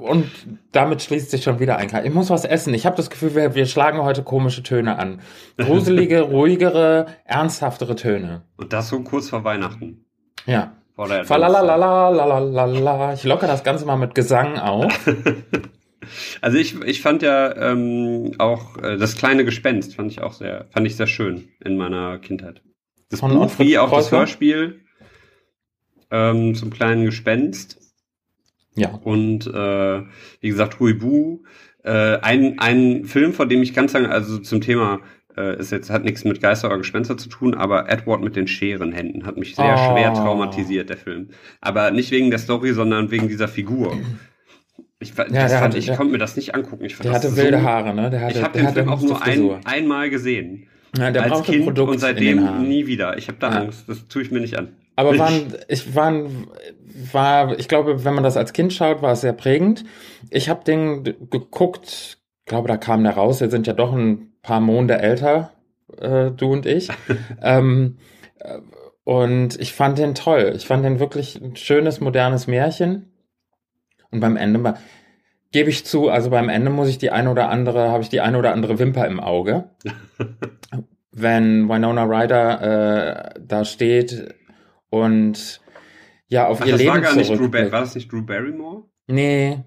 [0.00, 0.30] und
[0.72, 1.90] damit schließt sich schon wieder ein.
[2.04, 2.74] Ich muss was essen.
[2.74, 5.20] Ich habe das Gefühl, wir, wir, schlagen heute komische Töne an.
[5.56, 8.42] Gruselige, ruhigere, ernsthaftere Töne.
[8.56, 10.04] Und das so kurz vor Weihnachten.
[10.46, 10.72] Ja.
[10.94, 13.12] Vor der Falalalalalalala.
[13.12, 14.92] Ich lockere das Ganze mal mit Gesang auf.
[16.40, 20.66] Also ich, ich fand ja ähm, auch äh, das kleine Gespenst fand ich auch sehr
[20.70, 22.62] fand ich sehr schön in meiner Kindheit.
[23.10, 24.80] Das Von Buch wie auch das Hörspiel
[26.10, 27.80] ähm, zum kleinen Gespenst
[28.76, 28.90] ja.
[28.90, 30.02] und äh,
[30.40, 31.42] wie gesagt Huibu.
[31.82, 35.00] Äh, ein, ein Film, von dem ich ganz lange, also zum Thema
[35.36, 38.48] äh, ist jetzt hat nichts mit Geister oder Gespenster zu tun, aber Edward mit den
[38.48, 39.92] Scherenhänden hat mich sehr Oh.
[39.92, 41.28] schwer traumatisiert der Film.
[41.60, 43.96] Aber nicht wegen der Story, sondern wegen dieser Figur.
[44.98, 46.84] Ich, Ja, das fand, hatte- ich der- konnte mir das nicht angucken.
[46.86, 48.10] Ich fand Der hatte so, wilde Haare, ne?
[48.10, 50.66] Der hatte, Ich habe den Film auch nur ein, einmal gesehen.
[50.98, 53.18] Ja, der als Kind Produkt und seitdem nie wieder.
[53.18, 53.60] Ich habe da Ja.
[53.60, 53.88] Angst.
[53.88, 54.68] Das tue ich mir nicht an.
[54.96, 56.24] Aber waren, ich war,
[57.12, 59.84] war, ich glaube, wenn man das als Kind schaut, war es sehr prägend.
[60.30, 63.40] Ich habe den geguckt, ich glaube, da kam der raus.
[63.40, 65.52] Wir sind ja doch ein paar Monde älter,
[66.00, 66.88] äh, du und ich.
[67.42, 67.98] ähm,
[68.38, 68.58] äh,
[69.04, 70.54] und ich fand den toll.
[70.56, 73.12] Ich fand den wirklich ein schönes, modernes Märchen.
[74.10, 74.78] Und beim Ende war,
[75.52, 78.20] gebe ich zu, also beim Ende muss ich die eine oder andere, habe ich die
[78.20, 79.70] eine oder andere Wimper im Auge.
[81.12, 84.34] Wenn Winona Ryder äh, da steht
[84.90, 85.60] und
[86.28, 87.52] ja auf Ach, ihr das Leben war gar nicht Drew.
[87.52, 88.84] War das nicht Drew Barrymore?
[89.06, 89.58] Nee,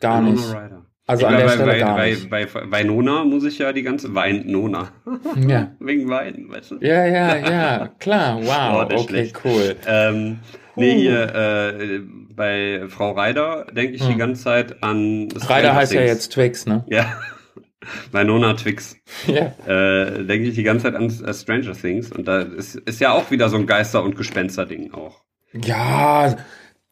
[0.00, 0.48] gar Winona nicht.
[0.50, 0.86] Ryder.
[1.06, 2.30] Also Ich an der bei, Stelle bei, gar bei, nicht.
[2.30, 4.92] Bei, bei Winona muss ich ja die ganze Weinona.
[5.48, 5.72] Ja.
[5.80, 6.76] Wegen Wein, weißt du?
[6.80, 9.40] ja, ja, ja, klar, wow, Oh, okay, schlecht.
[9.44, 9.74] cool.
[9.86, 10.38] Ähm,
[10.76, 12.00] nee, hier, äh,
[12.34, 14.18] bei Frau Ryder denke ich die Hm.
[14.18, 16.84] ganze Zeit an Ryder heißt ja jetzt Twix, ne?
[16.88, 17.16] Ja.
[18.12, 18.96] Winona Twix.
[19.26, 19.52] Ja.
[19.66, 22.10] Äh, denke ich die ganze Zeit an äh, Stranger Things.
[22.12, 25.22] Und da ist, ist ja auch wieder so ein Geister- und Gespenster-Ding auch.
[25.52, 26.34] Ja,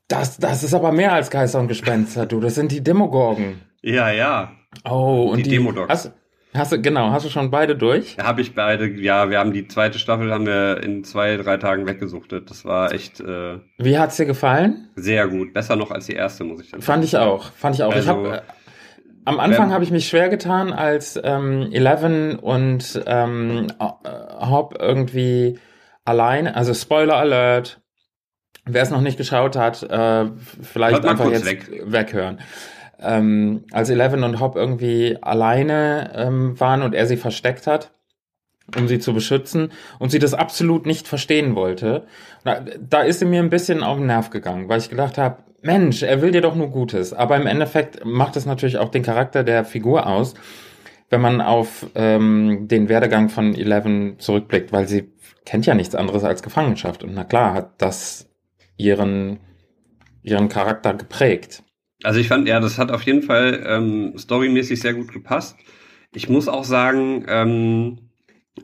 [0.09, 2.41] das, das ist aber mehr als Geister und Gespenster, du.
[2.41, 3.61] Das sind die Demogorgen.
[3.83, 4.53] Ja, ja.
[4.89, 5.89] Oh, und Die die, Demodogs.
[5.89, 6.13] Hast,
[6.55, 8.17] hast du, genau, hast du schon beide durch?
[8.19, 11.87] Habe ich beide, ja, wir haben die zweite Staffel haben wir in zwei, drei Tagen
[11.87, 12.51] weggesuchtet.
[12.51, 14.89] Das war echt äh, Wie hat's dir gefallen?
[14.97, 15.53] sehr gut.
[15.55, 17.91] Besser noch als die erste, muss ich dann Fand ich auch, fand ich auch.
[17.91, 18.43] ich Also, hab, äh,
[19.25, 25.59] am Anfang habe ich mich schwer getan, als ähm, Eleven und ähm, äh, Hop irgendwie
[26.05, 27.81] alleine, also Spoiler Alert,
[28.65, 30.27] wer es noch nicht geschaut hat, äh,
[30.63, 31.71] vielleicht einfach jetzt weg.
[31.85, 32.41] weghören.
[32.99, 37.93] Ähm, als Eleven und Hop irgendwie alleine ähm, waren und er sie versteckt hat,
[38.77, 42.07] um sie zu beschützen und sie das absolut nicht verstehen wollte,
[42.45, 45.39] da, da ist sie mir ein bisschen auf den Nerv gegangen, weil ich gedacht habe,
[45.63, 47.13] Mensch, er will dir doch nur Gutes.
[47.13, 50.35] Aber im Endeffekt macht es natürlich auch den Charakter der Figur aus,
[51.11, 55.13] wenn man auf ähm, den Werdegang von Eleven zurückblickt, weil sie
[55.45, 57.03] kennt ja nichts anderes als Gefangenschaft.
[57.03, 58.29] Und na klar hat das
[58.77, 59.41] ihren,
[60.23, 61.63] ihren Charakter geprägt.
[62.03, 65.57] Also ich fand, ja, das hat auf jeden Fall ähm, storymäßig sehr gut gepasst.
[66.15, 68.10] Ich muss auch sagen, ähm,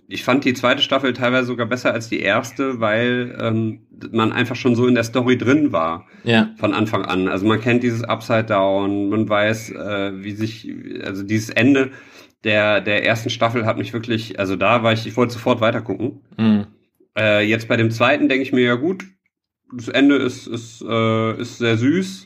[0.08, 4.56] ich fand die zweite Staffel teilweise sogar besser als die erste, weil ähm, man einfach
[4.56, 6.50] schon so in der Story drin war Ja.
[6.58, 7.28] von Anfang an.
[7.28, 10.72] Also man kennt dieses Upside Down, man weiß, äh, wie sich,
[11.04, 11.90] also dieses Ende
[12.44, 16.20] der der ersten Staffel hat mich wirklich, also da war ich, ich wollte sofort weitergucken.
[16.36, 16.66] Mhm.
[17.18, 19.04] Äh, jetzt bei dem zweiten denke ich mir ja gut,
[19.74, 22.25] das Ende ist ist äh, ist sehr süß,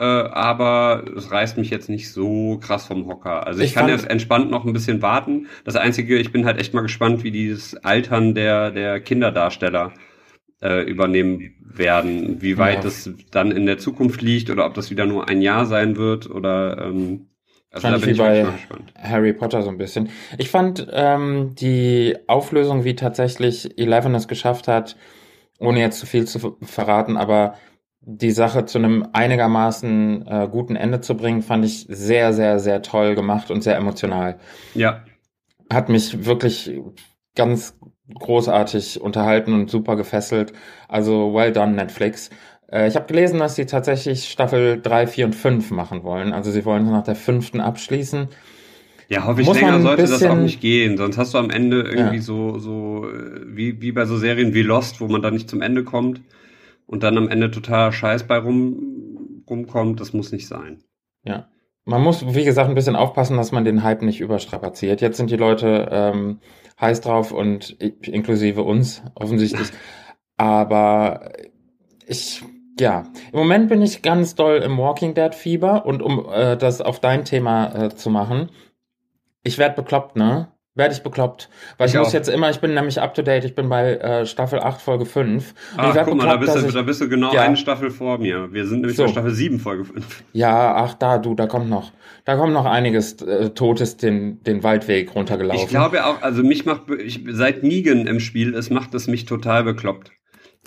[0.00, 3.46] äh, aber es reißt mich jetzt nicht so krass vom Hocker.
[3.46, 5.46] Also ich, Ich kann jetzt entspannt noch ein bisschen warten.
[5.64, 9.92] Das einzige, ich bin halt echt mal gespannt, wie dieses Altern der der Kinderdarsteller
[10.62, 12.82] äh, übernehmen werden, wie weit Ja.
[12.82, 16.28] das dann in der Zukunft liegt oder ob das wieder nur ein Jahr sein wird
[16.30, 17.26] oder ähm,
[17.70, 18.46] also Fand ich bin ich wie bei.
[18.98, 20.08] Harry Potter so ein bisschen.
[20.38, 24.96] Ich fand ähm, die Auflösung, wie tatsächlich Eleven es geschafft hat,
[25.60, 27.54] ohne jetzt zu viel zu ver- verraten, aber
[28.02, 32.82] die Sache zu einem einigermaßen äh, guten Ende zu bringen, fand ich sehr, sehr, sehr
[32.82, 34.38] toll gemacht und sehr emotional.
[34.74, 35.04] Ja,
[35.72, 36.80] Hat mich wirklich
[37.36, 37.76] ganz
[38.18, 40.52] großartig unterhalten und super gefesselt.
[40.88, 42.30] Also well done, Netflix.
[42.72, 46.32] Äh, ich habe gelesen, dass sie tatsächlich Staffel 3, 4 und 5 machen wollen.
[46.32, 48.28] Also sie wollen nach der fünften abschließen.
[49.08, 50.96] Ja, hoffe ich Muss länger sollte das auch bisschen- nicht gehen.
[50.96, 52.22] Sonst hast du am Ende irgendwie Ja.
[52.22, 55.60] so, so, äh, wie, wie bei so Serien wie Lost, wo man dann nicht zum
[55.62, 56.22] Ende kommt
[56.90, 60.00] und dann am Ende totaler Scheiß bei rum, rumkommt.
[60.00, 60.82] Das muss nicht sein.
[61.22, 61.48] Ja.
[61.84, 65.00] Man muss, wie gesagt, ein bisschen aufpassen, dass man den Hype nicht überstrapaziert.
[65.00, 66.40] Jetzt sind die Leute ähm,
[66.80, 69.68] heiß drauf und inklusive uns offensichtlich.
[70.36, 71.30] Aber
[72.06, 72.42] ich,
[72.80, 76.80] ja, im Moment bin ich ganz doll im Walking Dead Fieber und um äh, das
[76.80, 78.50] auf dein Thema äh, zu machen,
[79.44, 80.48] ich werd bekloppt, ne?
[80.80, 81.50] Werde ich bekloppt.
[81.76, 82.12] Weil ich, Ich muss auch.
[82.14, 85.04] jetzt immer, ich bin nämlich up to date, ich bin bei äh, Staffel 8, Folge
[85.04, 85.50] 5.
[85.74, 87.42] Und Ach, guck mal, da bist, du, ich- da bist du genau Ja.
[87.42, 88.50] eine Staffel vor mir.
[88.50, 89.04] Wir sind nämlich So.
[89.04, 90.24] bei Staffel 7, Folge 5.
[90.32, 91.92] Ja, ach da, du, da kommt noch,
[92.24, 95.62] da kommt noch einiges äh, Totes den, den Waldweg runtergelaufen.
[95.62, 99.26] Ich glaube auch, also mich macht, ich, seit Negan im Spiel ist, macht es mich
[99.26, 100.12] total bekloppt.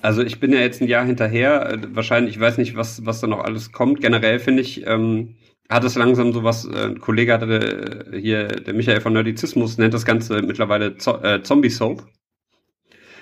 [0.04, 3.20] Also ich bin ja jetzt ein Jahr hinterher, äh, wahrscheinlich, ich weiß nicht, was, was
[3.22, 4.00] da noch alles kommt.
[4.02, 5.36] Generell finde ich, ähm,
[5.74, 9.94] hat es langsam sowas, äh, ein Kollege hatte äh, hier, der Michael von Nerdizismus nennt
[9.94, 12.08] das Ganze mittlerweile Zo äh, Zombie-Soap.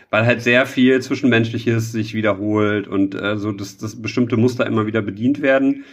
[0.10, 4.86] Weil halt sehr viel Zwischenmenschliches sich wiederholt und äh, so, dass, dass bestimmte Muster immer
[4.86, 5.86] wieder bedient werden.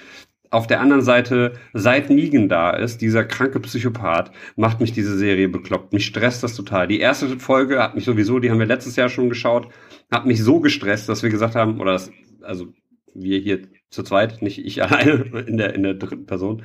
[0.50, 5.48] Auf der anderen Seite, seit Negan da ist, dieser kranke Psychopath, macht mich diese Serie
[5.48, 5.92] bekloppt.
[5.92, 6.88] Mich stresst das total.
[6.88, 9.68] Die erste Folge hat mich sowieso, die haben wir letztes Jahr schon geschaut,
[10.10, 12.10] hat mich so gestresst, dass wir gesagt haben, oder das,
[12.42, 12.72] also
[13.14, 16.64] wir hier zu zweit, nicht ich alleine in der, in der dritten Person,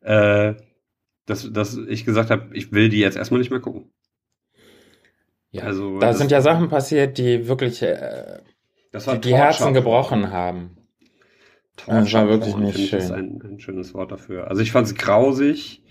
[0.00, 0.54] äh,
[1.26, 3.92] dass, dass ich gesagt habe, ich will die jetzt erstmal nicht mehr gucken.
[5.50, 5.62] ja.
[5.64, 8.40] also da das- sind ja Sachen passiert, die wirklich äh,
[8.90, 10.76] Das die, die Herzen gebrochen haben.
[11.86, 13.14] Das war wirklich nicht finde ich, ist schön.
[13.14, 14.48] ein, ein schönes Wort dafür.
[14.48, 15.82] Also ich fand es grausig.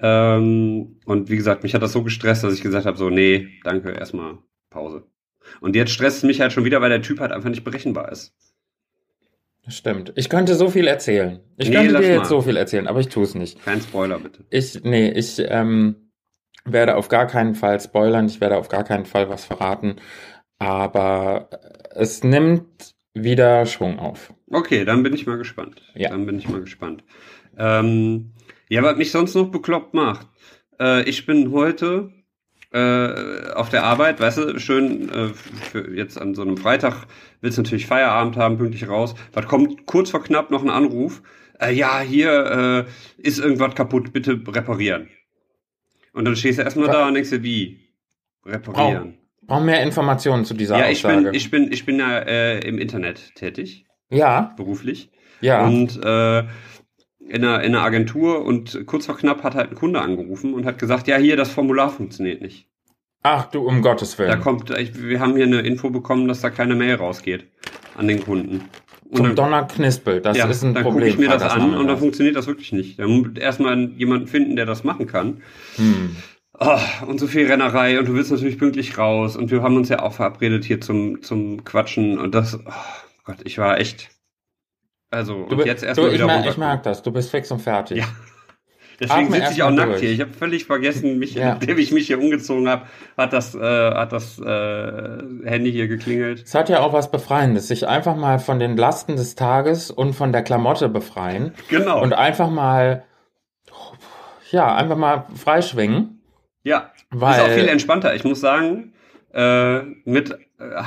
[0.00, 3.48] Ähm, und wie gesagt, mich hat das so gestresst, dass ich gesagt habe, so, nee,
[3.64, 4.38] danke, erstmal
[4.70, 5.06] Pause.
[5.60, 8.10] Und jetzt stresst es mich halt schon wieder, weil der Typ halt einfach nicht berechenbar
[8.12, 8.34] ist.
[9.64, 10.12] Das stimmt.
[10.16, 11.40] Ich könnte so viel erzählen.
[11.56, 12.02] Ich Nee, könnte dir mal.
[12.18, 13.62] jetzt so viel erzählen, aber ich tue es nicht.
[13.64, 14.44] Kein Spoiler, bitte.
[14.50, 16.10] Ich, nee, ich ähm,
[16.66, 19.96] werde auf gar keinen Fall spoilern, ich werde auf gar keinen Fall was verraten,
[20.58, 21.48] aber
[21.94, 24.34] es nimmt wieder Schwung auf.
[24.50, 25.80] Okay, dann bin ich mal gespannt.
[25.94, 26.10] Ja.
[26.10, 27.04] Dann bin ich mal gespannt.
[27.56, 28.32] Ähm,
[28.68, 30.26] ja, was mich sonst noch bekloppt macht.
[30.80, 32.10] Äh, ich bin heute
[32.74, 37.06] äh, auf der Arbeit, weißt du, schön äh, für jetzt an so einem Freitag
[37.40, 39.14] willst du natürlich Feierabend haben, pünktlich raus.
[39.32, 41.22] Was kommt kurz vor knapp noch ein Anruf?
[41.60, 45.08] Äh, ja, hier äh, ist irgendwas kaputt, bitte reparieren.
[46.12, 47.80] Und dann stehst du erstmal da und denkst dir, wie?
[48.44, 49.18] Reparieren.
[49.42, 51.24] Brauchen mehr Informationen zu dieser ja, ich Aussage.
[51.24, 55.10] bin, ich bin, ich bin ja äh, im Internet tätig, ja, beruflich.
[55.40, 55.64] ja.
[55.64, 56.44] Und äh,
[57.28, 60.66] in, einer, in einer Agentur und kurz vor knapp hat halt ein Kunde angerufen und
[60.66, 62.68] hat gesagt, ja, hier, das Formular funktioniert nicht.
[63.22, 64.30] Ach du, um Gottes Willen.
[64.30, 67.46] Da kommt, ich, wir haben hier eine Info bekommen, dass da keine Mail rausgeht
[67.96, 68.68] an den Kunden.
[69.08, 71.04] Und Zum dann, Donner Knispel, das ja, ist ein dann Problem.
[71.04, 72.98] gucke ich mir das Freitags an und dann funktioniert das wirklich nicht.
[72.98, 75.42] Da muss erstmal jemanden finden, der das machen kann.
[75.76, 76.16] Hm.
[76.58, 79.88] Oh, und so viel Rennerei und du willst natürlich pünktlich raus und wir haben uns
[79.88, 82.70] ja auch verabredet hier zum, zum Quatschen und das, oh
[83.24, 84.10] Gott, ich war echt,
[85.14, 86.68] also, Du, jetzt erstmal ich, wieder ich runterkommen.
[86.68, 87.98] merke das, du bist fix und fertig.
[87.98, 88.04] Ja.
[89.00, 90.00] Deswegen sitze ich auch nackt durch.
[90.02, 90.12] hier.
[90.12, 91.54] Ich habe völlig vergessen, mich, Ja.
[91.54, 92.82] indem ich mich hier umgezogen habe,
[93.16, 96.44] hat das, äh, hat das äh, Handy hier geklingelt.
[96.44, 100.12] Es hat ja auch was Befreiendes, sich einfach mal von den Lasten des Tages und
[100.12, 102.00] von der Klamotte befreien Genau.
[102.02, 103.02] und einfach mal,
[104.50, 106.20] ja, einfach mal freischwingen.
[106.62, 108.14] ja, Weil, ist auch viel entspannter.
[108.14, 108.92] Ich muss sagen,
[109.32, 110.36] äh, mit äh,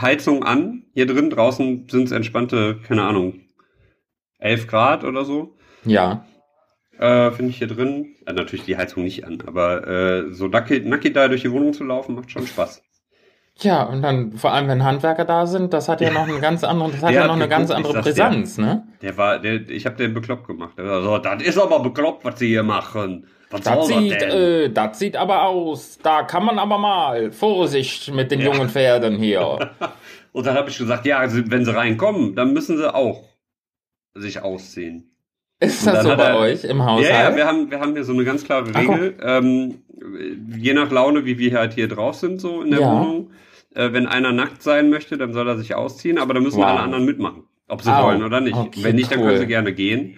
[0.01, 3.41] Heizung an, hier drin draußen sind es entspannte, keine Ahnung,
[4.39, 5.55] 11 Grad oder so.
[5.85, 6.25] ja,
[6.99, 8.15] Äh, Finde ich hier drin.
[8.25, 11.73] Äh, natürlich die Heizung nicht an, aber äh, so nackig, nackig da durch die Wohnung
[11.73, 12.81] zu laufen, macht schon Spaß.
[13.59, 16.63] ja, und dann, vor allem wenn Handwerker da sind, das hat ja, noch einen ganz
[16.63, 18.01] anderen, das hat Der ja noch eine ganz andere dir.
[18.01, 18.87] Brisanz, ne?
[19.01, 20.73] Der war, der, ich habe den bekloppt gemacht.
[20.77, 23.27] Der war so, das ist aber bekloppt, was sie hier machen.
[23.49, 24.29] Was Das sieht, denn?
[24.31, 25.99] äh, das sieht aber aus.
[26.01, 27.31] Da kann man aber mal.
[27.31, 28.47] Vorsicht mit den Ja.
[28.47, 29.71] jungen Pferden hier.
[30.33, 33.23] Und dann habe ich gesagt, ja, also, wenn sie reinkommen, dann müssen sie auch
[34.17, 35.11] sich ausziehen.
[35.59, 37.09] Ist das dann so bei er- euch im Ja, Haushalt?
[37.11, 39.17] ja, wir haben, wir haben hier so eine ganz klare Regel.
[39.23, 39.75] ähm,
[40.57, 42.91] je nach Laune, wie wir halt hier drauf sind, so in der Ja.
[42.91, 43.31] Wohnung.
[43.73, 46.65] Äh, wenn einer nackt sein möchte, dann soll er sich ausziehen, aber dann müssen Wow.
[46.67, 47.43] alle anderen mitmachen.
[47.67, 48.05] Ob sie Au.
[48.05, 48.55] wollen oder nicht.
[48.55, 49.25] Okay, wenn nicht, dann cool.
[49.27, 50.17] können sie gerne gehen.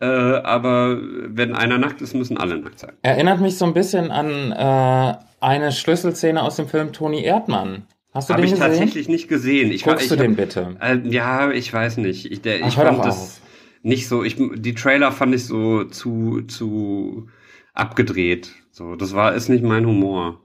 [0.00, 2.92] Äh, aber wenn einer nackt ist, müssen alle nackt sein.
[3.02, 7.86] Erinnert mich so ein bisschen an äh, eine Schlüsselszene aus dem Film Toni Erdmann.
[8.14, 8.68] Hast du Habe den ich gesehen?
[8.70, 9.72] tatsächlich nicht gesehen.
[9.72, 10.76] Ich, Guckst ich du hab- den bitte?
[10.80, 12.30] Äh, ja, ich weiß nicht.
[12.30, 13.40] Ich, der, Ach, ich fand das
[13.82, 14.22] nicht so.
[14.22, 17.28] Ich, die Trailer fand ich so zu, zu
[17.74, 18.52] abgedreht.
[18.70, 20.40] So, das war ist nicht mein Humor.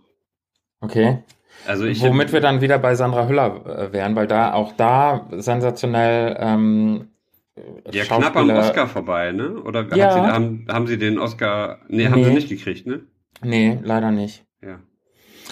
[0.81, 1.19] Okay.
[1.67, 5.27] Also ich Womit wir dann wieder bei Sandra Hüller äh, wären, weil da auch da
[5.31, 7.09] sensationell ähm,
[7.55, 7.61] äh,
[7.97, 9.61] Ja, knapp am Oscar vorbei, ne?
[9.61, 10.11] Oder Ja.
[10.13, 11.79] sie, haben, haben sie den Oscar.
[11.89, 12.25] Nee, haben Nee.
[12.25, 13.01] sie nicht gekriegt, ne?
[13.43, 14.45] Nee, leider nicht.
[14.63, 14.79] Ja.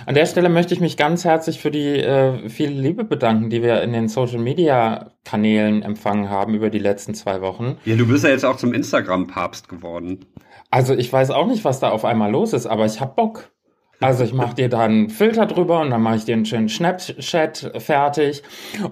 [0.06, 3.62] An der Stelle möchte ich mich ganz herzlich für die äh, viele Liebe bedanken, die
[3.62, 7.78] wir in den Social Media Kanälen empfangen haben über die letzten zwei Wochen.
[7.86, 10.26] Ja, du bist ja jetzt auch zum Instagram-Papst geworden.
[10.70, 13.52] Also ich weiß auch nicht, was da auf einmal los ist, aber ich hab Bock.
[14.00, 16.70] Also ich mache dir da einen Filter drüber und dann mache ich dir einen schönen
[16.70, 18.44] Snapchat fertig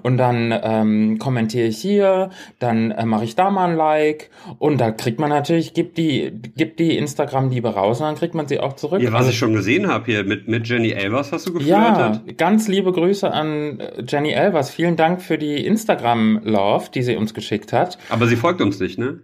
[0.02, 4.80] und dann ähm, kommentiere ich hier, dann äh, mache ich da mal ein Like und
[4.80, 8.60] da kriegt man natürlich, gibt die, gibt die Instagram-Liebe raus und dann kriegt man sie
[8.60, 9.00] auch zurück.
[9.00, 12.10] Ja, was Also ich schon gesehen habe hier mit, mit Jenny Elvers hast du Ja,
[12.10, 12.38] geflirtet.
[12.40, 14.72] ganz liebe Grüße an äh, Jenny Elvers.
[14.72, 18.00] Vielen Dank für die Instagram-Love, die sie uns geschickt hat.
[18.10, 19.20] Aber sie folgt uns nicht, ne?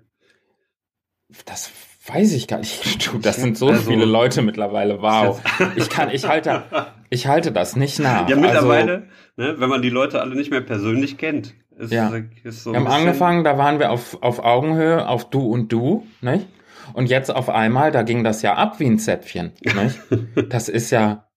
[1.45, 1.71] Das
[2.05, 3.05] weiß ich gar nicht.
[3.11, 5.01] Du, das sind so Also- viele Leute mittlerweile.
[5.01, 5.41] Wow.
[5.75, 6.63] Ich kann, ich halte,
[7.09, 8.27] ich halte das nicht nach.
[8.29, 11.53] Ja, Also, mittlerweile, ne, wenn man die Leute alle nicht mehr persönlich kennt.
[11.77, 12.11] Ist, Ja.
[12.43, 16.05] ist so wir haben angefangen, da waren wir auf, auf Augenhöhe, auf du und du,
[16.21, 16.47] nicht?
[16.93, 19.99] Und jetzt auf einmal, da ging das ja ab wie ein Zäpfchen, nicht?
[20.49, 21.27] Das ist ja,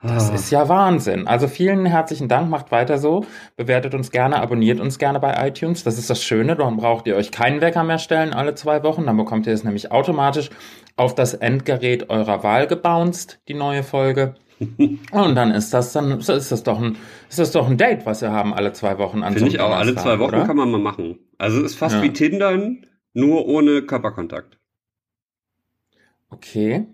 [0.00, 0.34] Das Ah.
[0.34, 1.26] ist ja Wahnsinn.
[1.26, 3.24] Also vielen herzlichen Dank, macht weiter so.
[3.56, 5.82] Bewertet uns gerne, abonniert uns gerne bei iTunes.
[5.82, 9.06] Das ist das Schöne, dann braucht ihr euch keinen Wecker mehr stellen alle zwei Wochen.
[9.06, 10.50] Dann bekommt ihr es nämlich automatisch
[10.96, 14.34] auf das Endgerät eurer Wahl gebounced, die neue Folge.
[15.12, 16.96] Und dann ist das dann ist das doch ein
[17.28, 19.70] ist das doch ein Date, was wir haben alle zwei Wochen an Finde ich auch,
[19.70, 20.46] alle zwei Wochen oder?
[20.46, 21.18] kann man mal machen.
[21.38, 22.02] Also ist fast Ja.
[22.02, 24.58] wie Tindern, nur ohne Körperkontakt.
[26.30, 26.86] Okay.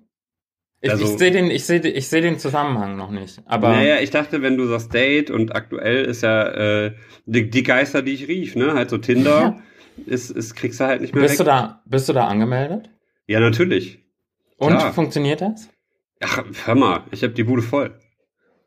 [0.85, 3.41] Ich, Also- ich sehe den, ich sehe, ich sehe den Zusammenhang noch nicht.
[3.47, 6.47] Aber naja, ich dachte, wenn du sagst Date und aktuell ist ja
[6.87, 6.93] äh,
[7.25, 8.75] die, die Geister, die ich rief, ne?
[8.75, 9.61] Halt so Tinder,
[10.05, 11.47] ist, ist, kriegst du halt nicht mehr bist du weg.
[11.47, 12.91] da, bist du da angemeldet?
[13.27, 14.05] Ja, natürlich.
[14.59, 14.93] Und Klar.
[14.93, 15.71] funktioniert das?
[16.23, 17.99] Ach, hör mal, ich habe die Bude voll.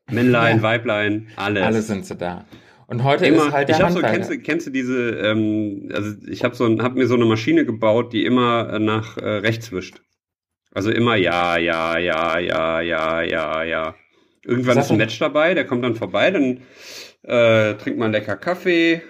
[0.10, 0.64] Männlein, Ja.
[0.64, 1.64] Weiblein, alles.
[1.64, 2.46] Alle sind sie da.
[2.88, 5.90] Und heute immer, ist halt der ich habe so, kennst du, kennst du diese, ähm,
[5.94, 9.24] also ich habe so, hab mir so eine Maschine gebaut, die immer äh, nach äh,
[9.40, 10.02] rechts wischt.
[10.78, 13.96] Also immer ja, ja, ja, ja, ja, ja, ja.
[14.46, 16.62] Irgendwann ist ein Match dabei, der kommt dann vorbei, dann
[17.24, 19.02] äh, trinkt man lecker Kaffee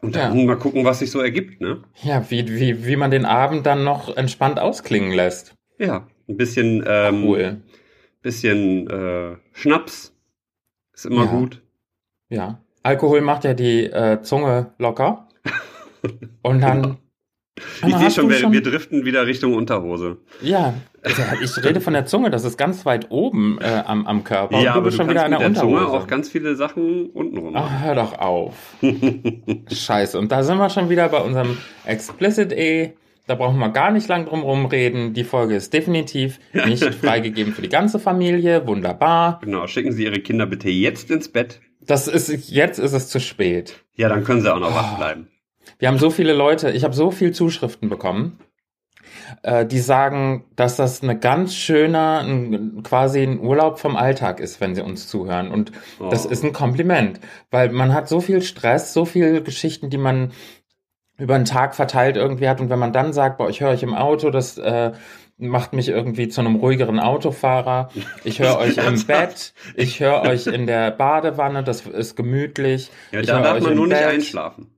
[0.00, 0.44] und dann Ja.
[0.46, 1.82] mal gucken, was sich so ergibt, ne?
[2.02, 5.54] Ja, wie, wie, wie man den Abend dann noch entspannt ausklingen lässt.
[5.78, 7.60] Ja, ein bisschen, ähm, Cool.
[8.22, 10.14] bisschen äh, Schnaps
[10.94, 11.30] ist immer Ja.
[11.30, 11.60] gut.
[12.30, 12.64] Ja.
[12.82, 15.28] Alkohol macht ja die äh, Zunge locker.
[16.42, 16.96] Und dann.
[17.86, 20.16] Ich sehe schon, du wir, driften wieder Richtung Unterhose.
[20.42, 24.24] Ja, also ich rede von der Zunge, das ist ganz weit oben äh, am, am
[24.24, 24.54] Körper.
[24.54, 25.84] ja, und du aber bist du schon wieder an der der Unterhose.
[25.84, 27.70] Zunge auch ganz viele Sachen untenrum machen.
[27.78, 28.54] Ach, hör doch auf.
[29.72, 30.18] Scheiße.
[30.18, 32.92] Und da sind wir schon wieder bei unserem Explicit E.
[33.26, 35.14] Da brauchen wir gar nicht lang drum rumreden.
[35.14, 38.66] Die Folge ist definitiv nicht freigegeben für die ganze Familie.
[38.66, 39.40] Wunderbar.
[39.42, 41.60] Genau, schicken Sie Ihre Kinder bitte jetzt ins Bett.
[41.80, 43.84] Das ist, jetzt ist es zu spät.
[43.94, 44.76] Ja, dann können sie auch noch Ah.
[44.76, 45.28] wach bleiben.
[45.78, 48.38] Wir haben so viele Leute, ich habe so viel Zuschriften bekommen,
[49.42, 54.60] äh, die sagen, dass das eine ganz schöner, ein, quasi ein Urlaub vom Alltag ist,
[54.60, 55.50] wenn sie uns zuhören.
[55.50, 55.72] Und
[56.10, 56.28] das Oh.
[56.30, 60.32] ist ein Kompliment, weil man hat so viel Stress, so viele Geschichten, die man
[61.16, 62.60] über den Tag verteilt irgendwie hat.
[62.60, 64.92] Und wenn man dann sagt, boah, ich höre euch im Auto, das äh,
[65.36, 67.90] macht mich irgendwie zu einem ruhigeren Autofahrer.
[68.24, 72.90] Ich höre euch im Bett, ich höre euch in der Badewanne, das ist gemütlich.
[73.12, 74.08] Ja, ich da darf euch man nur nicht Bett.
[74.08, 74.70] einschlafen.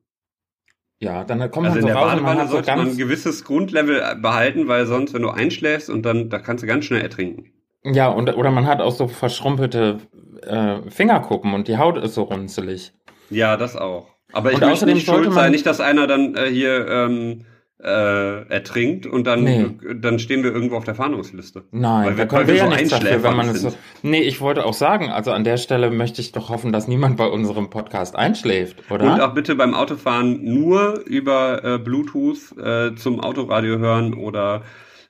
[1.00, 2.96] Ja, dann kommt Also man in so der raus Badewanne hat so sollte man ein
[2.96, 7.02] gewisses Grundlevel behalten, weil sonst, wenn du einschläfst und dann, da kannst du ganz schnell
[7.02, 7.52] ertrinken.
[7.85, 9.98] ja, und, oder man hat auch so verschrumpelte
[10.42, 12.92] äh, Fingerkuppen und die Haut ist so runzelig.
[13.30, 14.09] Ja, das auch.
[14.32, 17.46] Aber ich Und möchte nicht sollte schuld sein, nicht, dass einer dann äh, hier ähm,
[17.87, 19.66] äh, ertrinkt und dann, Nee.
[19.94, 21.62] dann stehen wir irgendwo auf der Fahndungsliste.
[21.70, 23.72] Nein, Weil da wir- können wir wir ja so nichts dafür, wenn man es so.
[24.03, 27.16] Nee, ich wollte auch sagen, also an der Stelle möchte ich doch hoffen, dass niemand
[27.16, 29.14] bei unserem Podcast einschläft, oder?
[29.14, 34.62] Und auch bitte beim Autofahren nur über äh, Bluetooth äh, zum Autoradio hören oder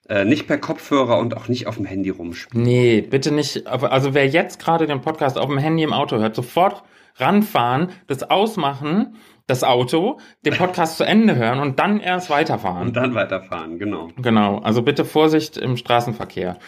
[0.09, 2.63] äh, nicht per Kopfhörer und auch nicht auf dem Handy rumspielen.
[2.65, 3.67] Nee, bitte nicht.
[3.67, 6.83] Also wer jetzt gerade den Podcast auf dem Handy im Auto hört, sofort
[7.19, 12.89] ranfahren, das ausmachen, das Auto, den Podcast zu Ende hören und dann erst weiterfahren.
[12.89, 14.09] Und dann weiterfahren, genau.
[14.17, 16.59] Genau, also bitte Vorsicht im Straßenverkehr.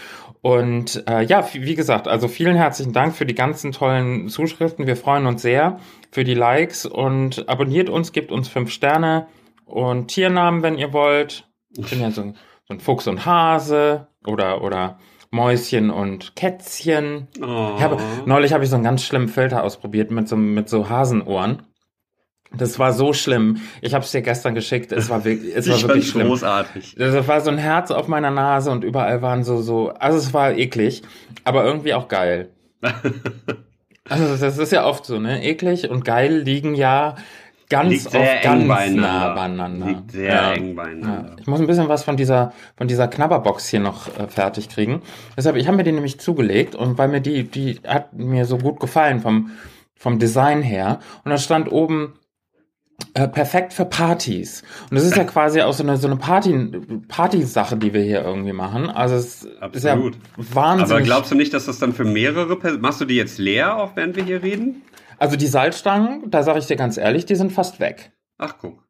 [0.40, 4.86] Und äh, ja, wie gesagt, also vielen herzlichen Dank für die ganzen tollen Zuschriften.
[4.86, 5.80] Wir freuen uns sehr
[6.12, 9.26] für die Likes und abonniert uns, gebt uns fünf Sterne
[9.64, 11.48] und Tiernamen, wenn ihr wollt.
[11.76, 12.36] Ich bin ja so, ein-
[12.68, 14.98] so ein Fuchs und Hase oder oder
[15.30, 17.28] Mäuschen und Kätzchen.
[17.42, 17.72] Oh.
[17.76, 20.88] Ich habe, neulich habe ich so einen ganz schlimmen Filter ausprobiert mit so, mit so
[20.88, 21.62] Hasenohren.
[22.56, 23.58] Das war so schlimm.
[23.82, 24.90] Ich habe es dir gestern geschickt.
[24.92, 26.28] Es war wirklich, es war ich wirklich schlimm.
[26.28, 26.94] großartig.
[26.98, 30.32] Das war so ein Herz auf meiner Nase und überall waren so, so, also es
[30.32, 31.02] war eklig,
[31.44, 32.48] aber irgendwie auch geil.
[34.10, 35.44] Also das ist ja oft so, ne?
[35.44, 37.16] Eklig und geil liegen ja
[37.68, 39.02] ganz Liegt oft ganz beieinander.
[39.02, 39.86] nah beieinander.
[39.86, 40.52] Liegt sehr Ja.
[40.54, 41.28] eng beieinander.
[41.32, 41.36] Ja.
[41.38, 45.02] Ich muss ein bisschen was von dieser, von dieser Knabberbox hier noch äh, fertig kriegen.
[45.36, 48.56] Deshalb, ich habe mir die nämlich zugelegt und weil mir die, die hat mir so
[48.56, 49.50] gut gefallen vom,
[49.94, 51.00] vom Design her.
[51.24, 52.14] Und da stand oben
[53.14, 54.62] äh, perfekt für Partys.
[54.90, 56.70] Und das ist ja quasi auch so eine, so eine Party,
[57.08, 58.90] Party-Sache, die wir hier irgendwie machen.
[58.90, 60.18] Also es ist ja Absolut.
[60.36, 60.92] wahnsinnig.
[60.92, 63.76] Aber glaubst du nicht, dass das dann für mehrere Personen, machst du die jetzt leer,
[63.76, 64.82] auch während wir hier reden?
[65.18, 68.12] also die Salzstangen, da sage ich dir ganz ehrlich, die sind fast weg.
[68.38, 68.84] Ach, guck.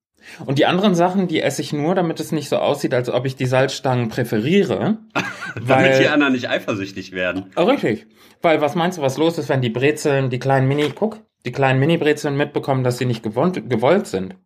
[0.44, 3.24] Und die anderen Sachen, die esse ich nur, damit es nicht so aussieht, als ob
[3.24, 4.98] ich die Salzstangen präferiere.
[5.66, 7.46] Damit die anderen nicht eifersüchtig werden.
[7.56, 8.06] Oh, richtig.
[8.42, 11.52] Weil was meinst du, was los ist, wenn die Brezeln, die kleinen Mini, guck, die
[11.52, 14.36] kleinen Mini-Brezeln mitbekommen, dass sie nicht gewollt, gewollt sind?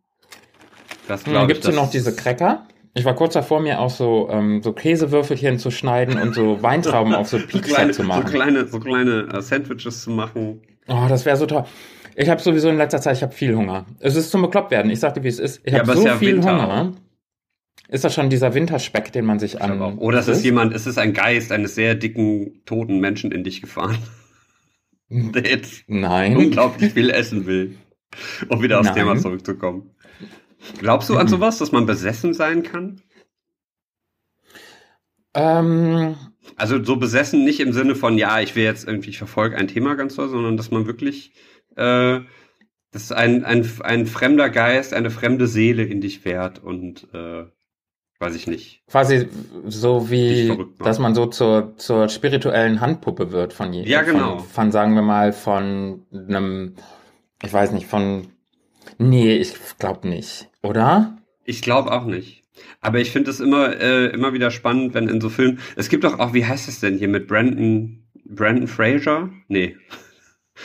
[1.07, 1.47] Das Und dann ich.
[1.49, 2.65] gibt's hier noch diese Cracker.
[2.95, 7.13] Ich war kurz davor, mir auch so, ähm, so Käsewürfelchen zu schneiden und so Weintrauben
[7.13, 8.25] auf so so kleine, zu so machen.
[8.25, 10.61] kleine, so kleine äh, Sandwiches zu machen.
[10.87, 11.65] Oh, das wäre so toll.
[12.15, 13.85] Ich habe sowieso in letzter Zeit, ich habe viel Hunger.
[13.99, 14.91] Es ist zum bekloppt werden.
[14.91, 15.61] Ich sagte, wie es ist.
[15.65, 16.91] Ich Ja, habe es so ja viel Winter Hunger.
[17.89, 19.81] Ist das schon dieser Winterspeck, den man sich an...
[19.97, 23.61] Oder es ist jemand, es ist ein Geist eines sehr dicken, toten Menschen in dich
[23.61, 23.97] gefahren.
[25.09, 26.37] Jetzt Nein.
[26.37, 27.77] unglaublich viel essen will.
[28.49, 28.95] Um wieder aufs Nein.
[28.95, 29.91] Thema zurückzukommen.
[30.79, 33.01] Glaubst du an sowas, dass man besessen sein kann?
[35.33, 36.15] Ähm,
[36.55, 39.67] Also so besessen nicht im Sinne von, ja, ich will jetzt irgendwie, ich verfolge ein
[39.67, 41.33] Thema ganz toll, sondern dass man wirklich,
[41.75, 42.21] äh,
[42.91, 47.45] dass ein, ein, ein fremder Geist, eine fremde Seele in dich fährt und, äh,
[48.23, 48.81] weiß ich nicht.
[48.87, 49.27] quasi
[49.67, 50.67] so wie, macht.
[50.79, 53.91] dass man so zur, zur spirituellen Handpuppe wird von jedem.
[53.91, 54.39] Ja, genau.
[54.39, 56.75] Von, von, sagen wir mal, von einem,
[57.43, 58.27] ich weiß nicht, von,
[58.97, 61.17] nee, ich glaube nicht, oder?
[61.43, 62.43] Ich glaube auch nicht.
[62.81, 66.03] Aber ich finde es immer, äh, immer wieder spannend, wenn in so Filmen, es gibt
[66.03, 69.29] doch auch, wie heißt es denn hier mit Brandon, Brandon Fraser?
[69.47, 69.75] Nee.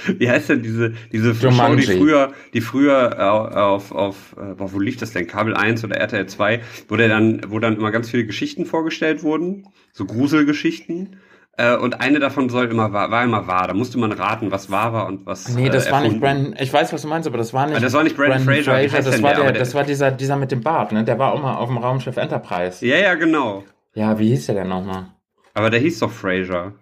[0.07, 4.73] Wie heißt denn diese, diese Show, die früher, die früher äh, auf, auf, äh, boah,
[4.73, 5.27] wo lief das denn?
[5.27, 9.23] Kabel 1 oder RTL 2, wo der dann, wo dann immer ganz viele Geschichten vorgestellt
[9.23, 11.17] wurden, so Gruselgeschichten.
[11.57, 13.67] Äh, und eine davon soll immer wahr, war immer wahr.
[13.67, 15.49] Da musste man raten, was wahr war und was.
[15.49, 16.21] Nee, das äh, war nicht.
[16.21, 18.39] Brandon, ich weiß, was du meinst, aber das war nicht, Ah, das war nicht Brandon
[18.43, 18.81] Fraser.
[18.81, 19.45] Wie heißt das war der?
[19.45, 21.03] der- das war dieser, dieser mit dem Bart, ne?
[21.03, 22.87] Der war auch mal auf dem Raumschiff Enterprise.
[22.87, 23.65] Ja, ja, genau.
[23.95, 25.07] Ja, wie hieß der denn nochmal?
[25.55, 26.75] Aber der hieß doch Fraser.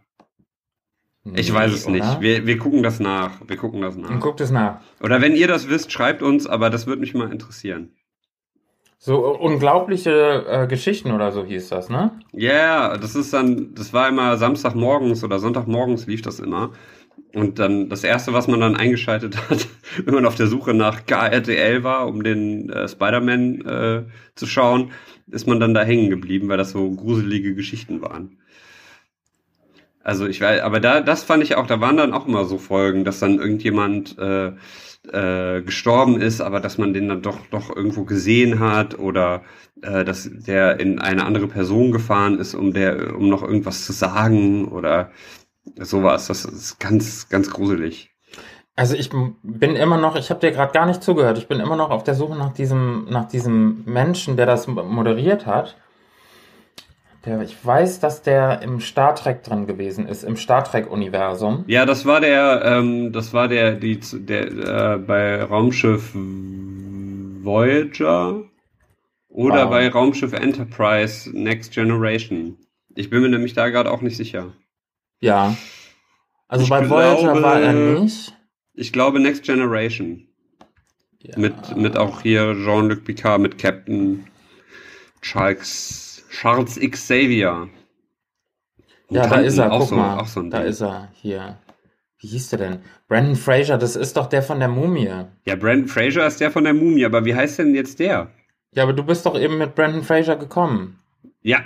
[1.35, 2.21] Ich weiß es nicht.
[2.21, 3.41] Wir, wir gucken das nach.
[3.47, 4.21] Wir gucken das Und nach.
[4.21, 4.81] guckt es nach.
[5.01, 7.91] Oder wenn ihr das wisst, schreibt uns, aber das würde mich mal interessieren.
[8.99, 12.13] So äh, unglaubliche äh, Geschichten oder so hieß das, ne?
[12.33, 16.73] Ja, yeah, das ist dann, das war immer Samstagmorgens oder Sonntagmorgens lief das immer.
[17.35, 19.69] Und dann das erste, was man dann eingeschaltet hat,
[20.05, 24.03] wenn man auf der Suche nach KRTL war, um den äh, Spider-Man äh,
[24.35, 24.93] zu schauen,
[25.31, 28.39] ist man dann da hängen geblieben, weil das so gruselige Geschichten waren.
[30.07, 32.59] Also ich weiß, aber da, das fand ich auch, da waren dann auch immer so
[32.59, 34.53] Folgen, dass dann irgendjemand äh,
[35.13, 39.43] äh, gestorben ist, aber dass man den dann doch doch irgendwo gesehen hat oder
[39.83, 43.93] äh, dass der in eine andere Person gefahren ist, um der, um noch irgendwas zu
[43.93, 45.11] sagen oder
[45.75, 46.29] sowas.
[46.29, 48.13] Das ist ganz, ganz gruselig.
[48.77, 49.11] Also ich
[49.43, 52.05] bin immer noch, ich habe dir gerade gar nicht zugehört, ich bin immer noch auf
[52.05, 55.77] der Suche nach diesem, nach diesem Menschen, der das moderiert hat.
[57.27, 61.65] Der, ich weiß, dass der im Star Trek drin gewesen ist, im Star Trek-Universum.
[61.67, 66.13] Ja, das war der, ähm, das war der, die, der äh, bei Raumschiff
[67.43, 68.43] Voyager
[69.29, 69.71] oder Wow.
[69.71, 72.57] bei Raumschiff Enterprise Next Generation.
[72.95, 74.53] Ich bin mir nämlich da gerade auch nicht sicher.
[75.21, 75.57] Ja.
[76.49, 78.35] Also Ich bei Voyager glaube- war er nicht.
[78.75, 80.29] Ich glaube Next Generation.
[81.23, 81.39] Ja.
[81.39, 84.27] Mit, mit auch hier Jean-Luc Picard, mit Captain
[85.23, 86.06] Charles,
[86.41, 87.69] Charles Xavier.
[89.09, 90.25] Ja, da Mutanten, ist er, auch guck so, mal.
[90.27, 90.69] So da Ding.
[90.69, 91.59] ist er, hier.
[92.19, 92.79] Wie hieß der denn?
[93.09, 95.11] Brandon Fraser, das ist doch der von der Mumie.
[95.45, 98.31] Ja, Brandon Fraser ist der von der Mumie, aber wie heißt denn jetzt der?
[98.73, 100.99] Ja, aber du bist doch eben mit Brandon Fraser gekommen.
[101.43, 101.61] Ja.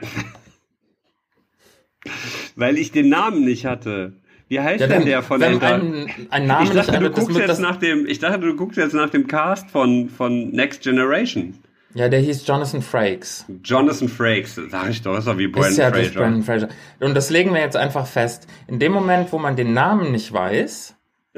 [2.57, 4.13] Weil ich den Namen nicht hatte.
[4.49, 7.37] Wie heißt Ja, denn dann, der von wenn ein, ein Name ich dachte, du guckst
[7.37, 11.55] jetzt nach dem, ich dachte, du guckst jetzt nach dem Cast von, von Next Generation.
[11.95, 13.45] Ja, der hieß Jonathan Frakes.
[13.65, 16.21] Jonathan Frakes, sag ich doch, ist doch wie Brandon ist ja Fraser.
[16.21, 16.69] Brandon Fraser.
[17.01, 18.47] Und das legen wir jetzt einfach fest.
[18.69, 20.95] In dem Moment, wo man den Namen nicht weiß,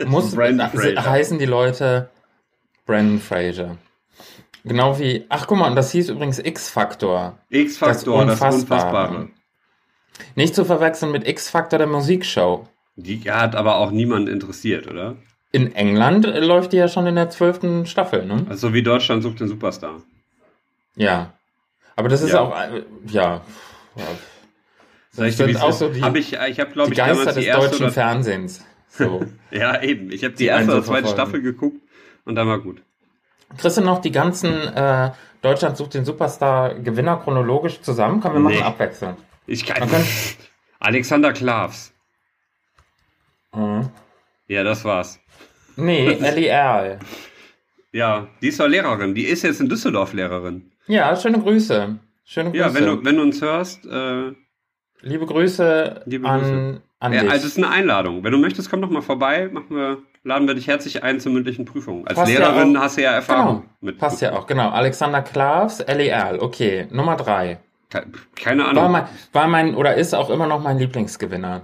[0.06, 2.10] muss, heißen die Leute
[2.84, 3.78] Brandon Fraser.
[4.64, 7.38] Genau wie, ach guck mal, und das hieß übrigens X-Factor.
[7.48, 9.28] X-Faktor, das, Das Unfassbare.
[10.36, 12.68] Nicht zu verwechseln mit X-Factor der Musikshow.
[12.96, 15.16] Die hat aber auch niemand interessiert, oder?
[15.50, 18.46] In England läuft die ja schon in der zwölften Staffel, ne?
[18.48, 20.02] Also wie Deutschland sucht den Superstar.
[20.96, 21.32] Ja.
[21.96, 22.40] Aber das ist Ja.
[22.40, 23.42] auch, äh, ja.
[23.96, 25.26] ja.
[25.26, 27.82] Ich auch so die, Hab ich, ich habe glaube die ich Geister des die deutschen
[27.84, 28.64] oder, Fernsehens.
[28.88, 29.24] So.
[29.50, 30.10] Ja, eben.
[30.10, 31.08] Ich habe die Die erste oder zweite.
[31.08, 31.76] Staffel geguckt
[32.24, 32.82] und dann war gut.
[33.58, 35.10] Kriegst du noch die ganzen äh,
[35.42, 38.20] Deutschland sucht den Superstar Gewinner chronologisch zusammen?
[38.22, 38.54] Können wir Nee.
[38.56, 39.18] machen abwechselnd.
[39.46, 39.88] Ich kann.
[39.90, 40.04] Kann-
[40.80, 41.92] Alexander Klavs.
[43.54, 43.90] Mhm.
[44.48, 45.20] Ja, das war's.
[45.76, 46.98] Nee, Ellie Erl.
[47.92, 49.14] Ja, die ist doch Lehrerin.
[49.14, 50.70] Die ist jetzt in Düsseldorf Lehrerin.
[50.86, 51.98] Ja, schöne Grüße.
[52.24, 52.58] Schöne Grüße.
[52.64, 54.32] Ja, wenn du, wenn du uns hörst, äh,
[55.02, 56.80] Liebe Grüße Liebe an, Grüße.
[57.00, 57.30] an ja, dich.
[57.30, 58.22] also es ist eine Einladung.
[58.24, 59.48] Wenn du möchtest, komm doch mal vorbei.
[59.52, 62.06] Machen wir, laden wir dich herzlich ein zur mündlichen Prüfung.
[62.06, 63.98] Als Passt ja Lehrerin auch- hast du ja Erfahrung genau, mit.
[63.98, 64.70] passt ja auch, genau.
[64.70, 66.38] Alexander Klavs, Ellie Erl.
[66.38, 67.58] Okay, Nummer drei.
[67.90, 68.92] Ke- Keine War Ahnung.
[68.92, 71.62] mein, war mein, oder ist auch immer noch mein Lieblingsgewinner.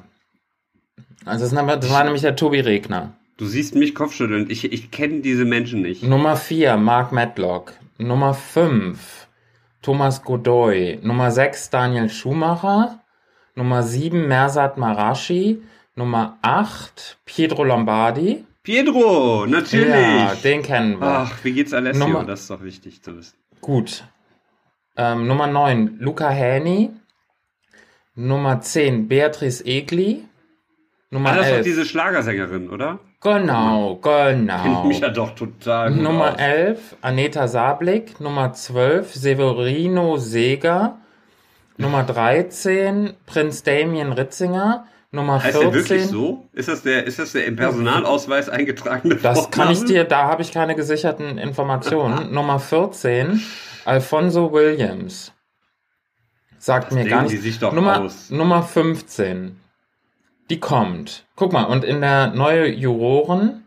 [1.24, 3.12] Also das war nämlich der Tobi Regner.
[3.39, 4.51] Du siehst mich kopfschüttelnd.
[4.51, 6.03] Ich, ich kenne diese Menschen nicht.
[6.03, 7.72] Nummer 4, Mark Matlock.
[7.99, 9.28] Nummer 5,
[9.80, 10.99] Thomas Godoy.
[11.03, 13.01] Nummer 6, Daniel Schumacher.
[13.55, 15.62] Nummer 7, Mersat Marashi.
[15.95, 18.45] Nummer 8, Pietro Lombardi.
[18.62, 19.89] Pietro, natürlich.
[19.89, 21.07] Ja, den kennen wir.
[21.07, 22.07] Ach, wie geht's Alessio?
[22.07, 23.36] Nummer- Das ist doch wichtig zu wissen.
[23.61, 24.05] Gut.
[24.97, 26.91] Ähm, Nummer 9, Luca Häni.
[28.14, 30.24] Nummer 10, Beatrice Egli.
[31.11, 31.64] Nummer Ah, das ist doch 11.
[31.66, 32.99] diese Schlagersängerin, oder?
[33.21, 34.85] Genau, Kennt genau.
[34.85, 36.39] mich ja doch total gut Nummer aus.
[36.39, 38.21] 11, Aneta Sablik.
[38.21, 40.99] Nummer 12, Severino Seger.
[41.79, 44.87] Nummer 13, Prinz Damien Ritzinger.
[45.11, 45.61] Nummer Heißt 14.
[45.61, 46.47] der wirklich so?
[46.53, 49.95] Ist das der, ist das der im Personalausweis eingetragene Das kann ich Vorname?
[49.95, 52.31] dir, da habe ich keine gesicherten Informationen.
[52.33, 53.41] Nummer 14,
[53.85, 55.33] Alfonso Williams.
[56.59, 57.33] Sagt Das mir gar nicht.
[57.33, 58.31] die sich doch Nummer, aus.
[58.31, 59.59] Nummer 15.
[60.51, 61.26] Die kommt.
[61.36, 63.64] Guck mal, und in der neue Juroren,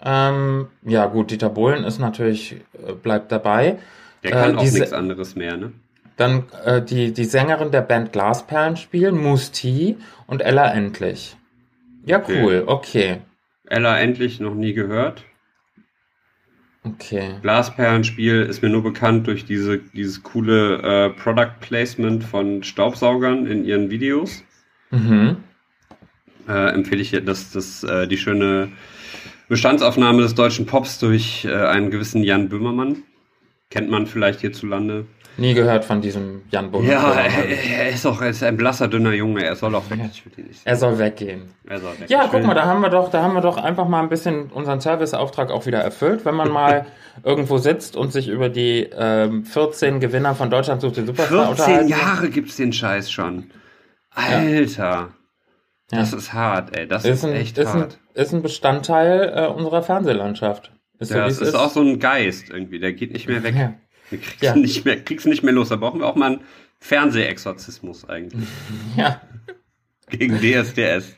[0.00, 2.56] ähm, ja gut, Dieter Bohlen ist natürlich,
[2.86, 3.78] äh, bleibt dabei.
[4.22, 5.72] Der kann äh, auch nichts anderes mehr, ne?
[6.16, 9.96] Dann äh, die, die Sängerin der Band Glasperlenspiel, Musti
[10.26, 11.36] und Ella Endlich.
[12.04, 12.42] Ja, Okay.
[12.42, 13.18] cool, okay.
[13.66, 15.24] Ella endlich noch nie gehört.
[16.84, 17.34] Okay.
[17.42, 23.64] Glasperlenspiel ist mir nur bekannt durch diese, dieses coole äh, Product Placement von Staubsaugern in
[23.64, 24.42] ihren Videos.
[24.90, 25.36] Mhm.
[26.48, 28.70] Äh, empfehle ich das, das, äh, die schöne
[29.48, 33.02] Bestandsaufnahme des deutschen Pops durch äh, einen gewissen Jan Böhmermann.
[33.70, 35.06] Kennt man vielleicht hierzulande.
[35.38, 36.90] Nie gehört von diesem Jan Bonner.
[36.90, 39.44] Ja, er, er ist auch er ist ein blasser, dünner Junge.
[39.44, 40.00] Er soll auch weg.
[40.64, 41.42] Er soll weggehen.
[41.64, 42.10] Er soll weg.
[42.10, 44.46] Ja, guck mal, da haben wir doch, da haben wir doch einfach mal ein bisschen
[44.46, 46.86] unseren Serviceauftrag auch wieder erfüllt, wenn man mal
[47.24, 51.50] irgendwo sitzt und sich über die ähm, 14 Gewinner von Deutschland sucht den Superstar 14
[51.50, 51.88] unterhalten.
[51.88, 53.50] Jahre gibt's den Scheiß schon.
[54.10, 54.82] Alter.
[54.82, 55.08] Ja.
[55.90, 56.86] Das ist hart, ey.
[56.86, 57.98] Das Ist ist, ein, echt ist, ein, hart.
[58.14, 60.72] ist ein Bestandteil äh, unserer Fernsehlandschaft.
[60.98, 62.78] Ist so, Ja, wie das es ist auch so ein Geist irgendwie.
[62.78, 63.54] Der geht nicht mehr weg.
[63.56, 63.74] Ja.
[64.10, 64.54] Wir kriegst, Ja.
[64.56, 65.68] nicht mehr, kriegst nicht mehr los.
[65.70, 66.40] Da brauchen wir auch mal einen
[66.80, 68.48] Fernsehexorzismus eigentlich.
[68.96, 69.20] Ja.
[70.10, 71.14] Gegen DSDS.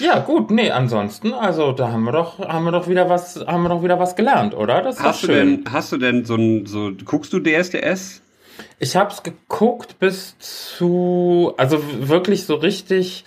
[0.00, 3.62] ja, gut, nee, ansonsten, also da haben wir doch, haben wir doch wieder was, haben
[3.62, 4.82] wir doch wieder was gelernt, oder?
[4.82, 5.64] Das ist Hast doch du schön.
[5.64, 8.22] denn, hast du denn so ein, so, guckst du DSDS?
[8.78, 13.24] Ich hab's geguckt bis zu, also wirklich so richtig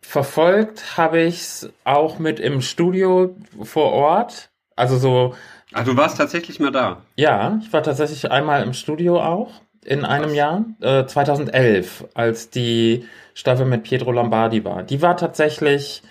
[0.00, 4.50] verfolgt habe ich's auch mit im Studio vor Ort.
[4.76, 5.34] Also so,
[5.72, 7.02] Ach, du warst tatsächlich mal da.
[7.16, 9.50] ja, ich war tatsächlich einmal im Studio auch
[9.84, 10.34] in einem.
[10.34, 14.82] Jahr, äh, 2011, als die Staffel mit Pietro Lombardi war.
[14.82, 16.02] Die war tatsächlich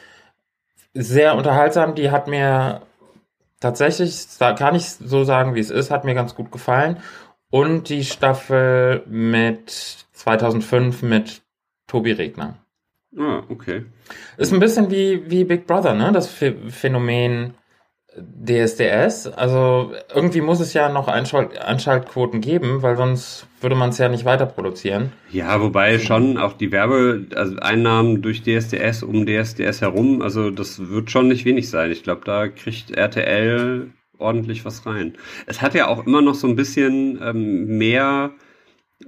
[0.94, 1.96] sehr unterhaltsam.
[1.96, 2.82] Die hat mir
[3.60, 6.98] tatsächlich, da kann ich so sagen, wie es ist, hat mir ganz gut gefallen.
[7.54, 11.44] Und die Staffel mit 2005 mit
[11.86, 12.58] Tobi Regner.
[13.16, 13.86] Ah, okay.
[14.38, 16.12] Ist ein bisschen wie, wie Big Brother, ne?
[16.12, 17.54] Das Ph- Phänomen
[18.18, 19.28] DSDS.
[19.28, 24.10] Also irgendwie muss es ja noch Einschalt Einschaltquoten geben, weil sonst würde man es ja
[24.10, 25.12] nicht weiter produzieren.
[25.30, 30.90] Ja, wobei schon auch die Werbe, also Einnahmen durch DSDS um DSDS herum, also das
[30.90, 31.92] wird schon nicht wenig sein.
[31.92, 33.92] Ich glaube, da kriegt RTL
[34.24, 35.14] ordentlich was rein.
[35.46, 38.32] Es hat ja auch immer noch so ein bisschen ähm, mehr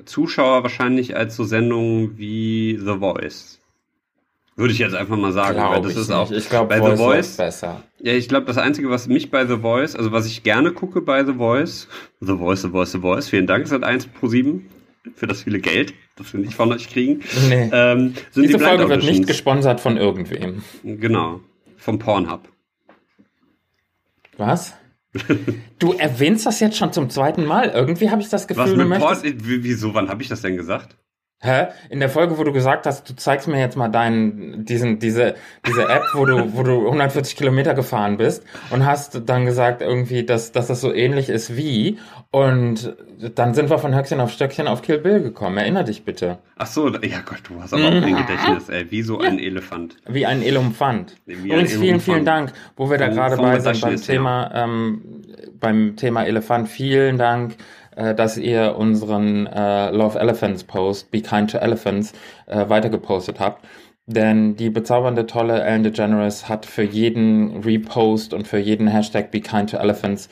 [0.05, 3.59] Zuschauer wahrscheinlich als so Sendungen wie The Voice.
[4.57, 6.18] Würde ich jetzt einfach mal sagen, weil Glaub das ich ist nicht.
[6.18, 7.38] auch ich glaube, bei Voice The Voice.
[7.38, 7.84] besser.
[7.99, 11.01] Ja, ich glaube, das Einzige, was mich bei The Voice, also was ich gerne gucke
[11.01, 11.88] bei The Voice,
[12.22, 14.66] The Voice, The Voice, The Voice, vielen Dank, seit 1 pro 7
[15.16, 17.70] für das viele Geld, das wir nicht von euch kriegen, Nee.
[17.74, 20.63] ähm, Diese die Folge wird nicht gesponsert von irgendwem.
[20.84, 21.41] Genau,
[21.78, 22.47] vom Pornhub.
[24.38, 24.74] Was?
[25.80, 27.70] Du erwähnst das jetzt schon zum zweiten Mal.
[27.70, 29.24] Irgendwie habe ich das Gefühl, Was du mit möchtest.
[29.24, 30.97] Porn, w- wieso, wann habe ich das denn gesagt?
[31.42, 31.68] Hä?
[31.90, 35.36] In der Folge, wo du gesagt hast, du zeigst mir jetzt mal deinen, diesen, diese,
[35.68, 40.26] diese App, wo du, wo du 140 Kilometer gefahren bist und hast dann gesagt irgendwie,
[40.26, 42.00] dass, dass das so ähnlich ist wie.
[42.32, 42.96] Und
[43.36, 45.58] dann sind wir von Höchstchen auf Stöckchen auf Kill Bill gekommen.
[45.58, 46.40] Erinner dich bitte.
[46.58, 49.98] Ach so, ja Gott, du hast aber auch ein Gedächtnis, ey, wie so ein Elefant.
[50.08, 51.18] Wie ein Elefant.
[51.26, 55.02] Wie ein Übrigens, vielen, vielen Dank, wo wir da gerade bei sind beim Thema, ähm,
[55.60, 56.70] beim Thema Elefant.
[56.70, 57.56] Vielen Dank,
[57.96, 62.14] dass ihr unseren äh, Love Elephants Post, Be Kind to Elephants,
[62.48, 63.66] äh, weitergepostet habt.
[64.08, 69.41] Denn die bezaubernde, tolle Ellen DeGeneres hat für jeden Repost und für jeden Hashtag Be
[69.41, 70.30] Kind to Elephants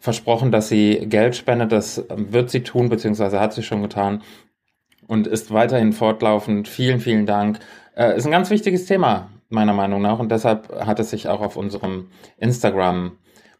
[0.00, 1.70] versprochen, dass sie Geld spendet.
[1.70, 4.22] Das ähm, wird sie tun, beziehungsweise hat sie schon getan
[5.06, 6.66] und ist weiterhin fortlaufend.
[6.66, 7.60] Vielen, vielen Dank.
[7.96, 10.18] Äh, ist ein ganz wichtiges Thema, meiner Meinung nach.
[10.18, 12.08] Und deshalb hat es sich auch auf unserem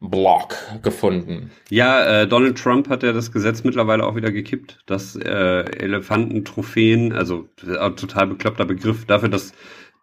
[0.02, 1.50] Instagram-Blog gefunden.
[1.70, 7.12] Ja, äh, Donald Trump hat ja das Gesetz mittlerweile auch wieder gekippt, dass äh, Elefantentrophäen,
[7.12, 9.52] also äh, total bekloppter Begriff dafür, dass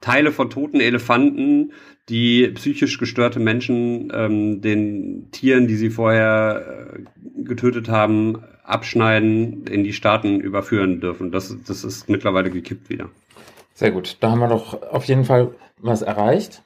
[0.01, 1.73] Teile von toten Elefanten,
[2.07, 9.83] die psychisch gestörte Menschen ähm, den Tieren, die sie vorher äh, getötet haben, abschneiden, in
[9.83, 11.31] die Staaten überführen dürfen.
[11.31, 13.09] Das, das ist mittlerweile gekippt wieder.
[13.73, 14.17] Sehr gut.
[14.21, 16.63] Da haben wir doch auf jeden Fall was erreicht.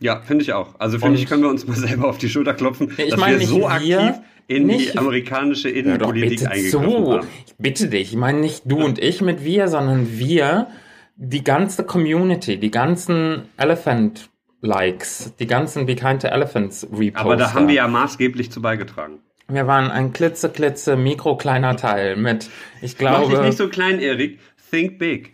[0.00, 0.74] Ja, finde ich auch.
[0.78, 3.20] Also finde ich, können wir uns mal selber auf die Schulter klopfen, Ja, ich dass
[3.20, 7.12] meine wir nicht so wir, aktiv in nicht- die amerikanische Innenpolitik bitte eingegriffen zu.
[7.12, 7.26] haben.
[7.46, 8.10] Ich bitte dich.
[8.12, 10.68] Ich meine nicht du und ich mit wir, sondern wir,
[11.16, 17.20] die ganze Community, die ganzen Elephant-Likes, die ganzen Be Kind to Elephants Reposter.
[17.20, 19.18] Aber da haben wir ja maßgeblich zu beigetragen.
[19.48, 22.48] Wir waren ein klitzeklitze, mikrokleiner Teil mit,
[22.82, 24.38] ich Mach glaube, dich nicht so klein, Erik.
[24.70, 25.32] Think big.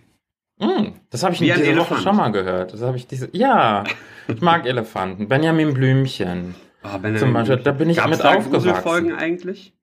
[0.59, 2.72] Mm, das habe ich Wie ein diese Woche schon mal gehört.
[2.72, 3.84] Das habe ich diese, ja,
[4.28, 5.28] ich mag Elefanten.
[5.28, 6.54] Benjamin Blümchen.
[6.82, 8.52] Oh, Benjamin Zum Beispiel, da bin ich Gab's mit da aufgewachsen.
[8.52, 9.74] Gruselfolgen eigentlich?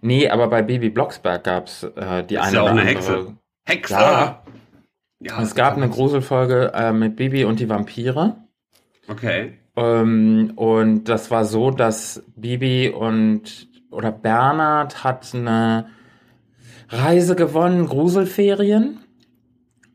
[0.00, 2.86] Nee, aber bei Baby Blocksberg gab's äh, die Das ist eine ja auch eine andere.
[2.86, 3.36] Hexe.
[3.64, 3.94] Hexe!
[3.94, 4.42] Ja.
[5.22, 8.36] Ja, Es gab eine Gruselfolge äh, mit Bibi und die Vampire.
[9.06, 9.58] Okay.
[9.76, 15.88] Ähm, und das war so, dass Bibi und oder Bernhard hat eine
[16.88, 19.00] Reise gewonnen, Gruselferien.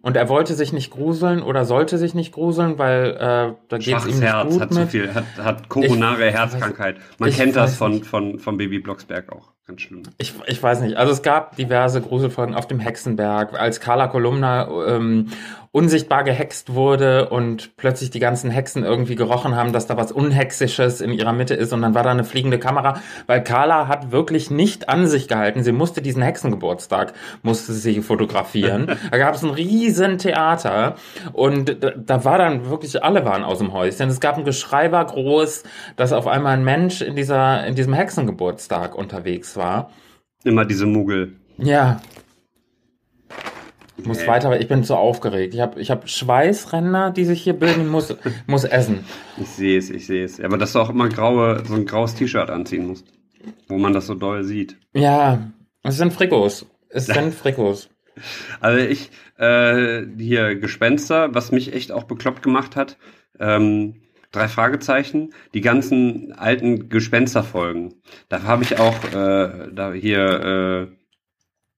[0.06, 3.80] Und er wollte sich nicht gruseln oder sollte sich nicht gruseln, weil äh, da geht
[3.80, 4.80] es Schwaches ihm nicht Herz, gut hat mit.
[4.84, 6.98] zu viel, hat, hat koronare Ich- Herzkrankheit.
[7.18, 8.06] Man kennt das von, nicht.
[8.06, 9.52] von, von Baby Blocksberg auch.
[9.66, 10.04] Ganz schlimm.
[10.20, 10.96] Ich, ich weiß nicht.
[10.96, 15.30] Also es gab diverse Gruselfolgen auf dem Hexenberg, als Carla Kolumna ähm,
[15.76, 21.02] unsichtbar gehext wurde und plötzlich die ganzen Hexen irgendwie gerochen haben, dass da was Unhexisches
[21.02, 24.50] in ihrer Mitte ist und dann war da eine fliegende Kamera, weil Carla hat wirklich
[24.50, 25.64] nicht an sich gehalten.
[25.64, 27.12] Sie musste diesen Hexengeburtstag,
[27.44, 28.88] musste sie fotografieren.
[29.12, 30.96] da gab es ein riesen Theater
[31.34, 34.08] und da, da war dann wirklich, alle waren aus dem Häuschen.
[34.08, 35.64] Es gab ein Geschrei war groß,
[35.98, 39.90] dass auf einmal ein Mensch in dieser, in diesem Hexengeburtstag unterwegs war.
[40.46, 41.34] Immer diese Muggel.
[41.58, 42.00] Ja.
[43.98, 44.28] Ich muss Nee.
[44.28, 45.54] weiter, ich bin zu aufgeregt.
[45.54, 48.16] Ich habe ich hab Schweißränder, die sich hier bilden, ich muss,
[48.48, 49.06] muss essen.
[49.38, 50.40] Ich sehe es, ich sehe es.
[50.42, 53.08] Aber dass du auch immer graue, so ein graues T-Shirt anziehen musst.
[53.68, 54.78] Wo man das so doll sieht.
[54.94, 55.52] Ja,
[55.84, 56.66] es sind Frikos.
[56.90, 57.90] Es sind Frikos.
[58.60, 62.98] Also ich, äh, hier Gespenster, was mich echt auch bekloppt gemacht hat,
[63.40, 67.96] ähm, drei Fragezeichen, die ganzen alten Gespensterfolgen.
[68.30, 70.96] Da habe ich auch, äh, da hier, äh,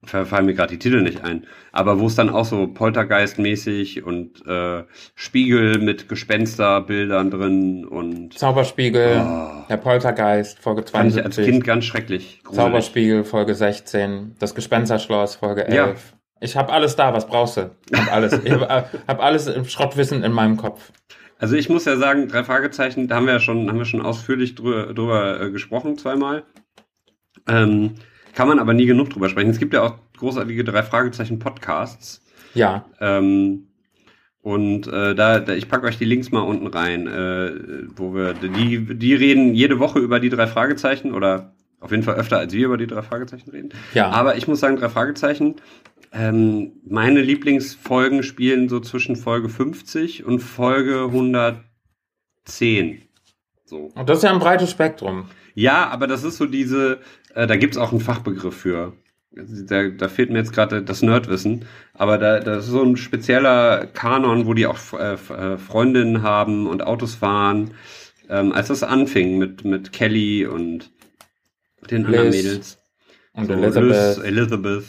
[0.05, 4.45] fallen mir gerade die Titel nicht ein, aber wo es dann auch so Poltergeist-mäßig und
[4.45, 4.83] äh,
[5.15, 9.65] Spiegel mit Gespensterbildern drin und Zauberspiegel, Oh.
[9.69, 11.45] der Poltergeist, Folge fand ich als 72.
[11.45, 12.41] Kind ganz schrecklich.
[12.43, 12.63] gruselig.
[12.65, 14.35] Zauberspiegel, Folge 16.
[14.39, 15.75] Das Gespensterschloss, Folge 11.
[15.75, 15.95] Ja.
[16.39, 17.71] Ich habe alles da, was brauchst du?
[17.89, 18.33] Ich hab alles.
[18.43, 18.67] Ich habe
[19.07, 20.91] hab alles im Schrottwissen in meinem Kopf.
[21.39, 24.01] Also ich muss ja sagen, drei Fragezeichen, da haben wir ja schon, haben wir schon
[24.03, 26.43] ausführlich drüber, drüber äh, gesprochen, zweimal.
[27.47, 27.95] Ähm,
[28.37, 29.49] kann man aber nie genug drüber sprechen.
[29.49, 32.23] Es gibt ja auch großartige drei Fragezeichen Podcasts.
[32.53, 33.63] Ja, Ähm,
[34.43, 37.51] und äh, da, da, ich packe euch die Links mal unten rein, äh,
[37.95, 42.13] wo wir, die, die reden jede Woche über die drei Fragezeichen oder auf jeden Fall
[42.13, 43.69] öfter als wir über die drei Fragezeichen reden.
[43.95, 44.11] ja.
[44.11, 45.55] Aber ich muss sagen, drei Fragezeichen.
[46.13, 53.01] Ähm, meine Lieblingsfolgen spielen so zwischen Folge 50 und Folge 110.
[53.65, 53.89] So.
[53.95, 55.25] Und das ist ja ein breites Spektrum.
[55.57, 56.99] Ja, aber das ist so diese,
[57.33, 58.93] äh, da gibt's auch einen Fachbegriff für.
[59.31, 63.87] Da, da fehlt mir jetzt gerade das Nerdwissen, aber da, das ist so ein spezieller
[63.87, 67.71] Kanon, wo die auch äh, äh, Freundinnen haben und Autos fahren.
[68.29, 70.91] Ähm, als das anfing mit, mit Kelly und
[71.89, 72.77] den anderen Liz Mädels.
[73.33, 73.89] Und So, Elizabeth.
[73.89, 74.83] Liz, Elizabeth.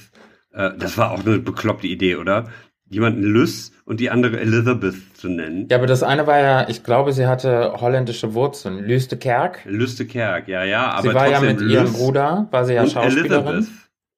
[0.53, 2.51] Äh, das war auch eine bekloppte Idee, oder?
[2.91, 5.67] Jemanden Liz und die andere Elizabeth zu nennen.
[5.71, 8.79] Ja, aber das eine war ja, ich glaube, sie hatte holländische Wurzeln.
[8.79, 9.61] Lüste Kerk.
[9.65, 12.87] Lüste Kerk, ja, ja, aber sie war ja mit ihrem Liz Bruder, war sie ja
[12.87, 13.47] Schauspielerin.
[13.47, 13.69] Elizabeth.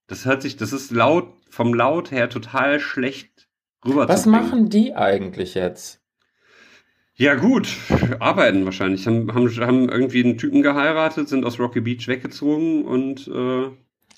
[0.06, 3.48] Das hört sich, das ist laut, vom Laut her total schlecht
[3.84, 6.00] rüber Was machen die eigentlich jetzt?
[7.14, 7.68] Ja, gut,
[8.18, 9.06] arbeiten wahrscheinlich.
[9.06, 13.70] Haben, haben, haben irgendwie einen Typen geheiratet, sind aus Rocky Beach weggezogen und äh,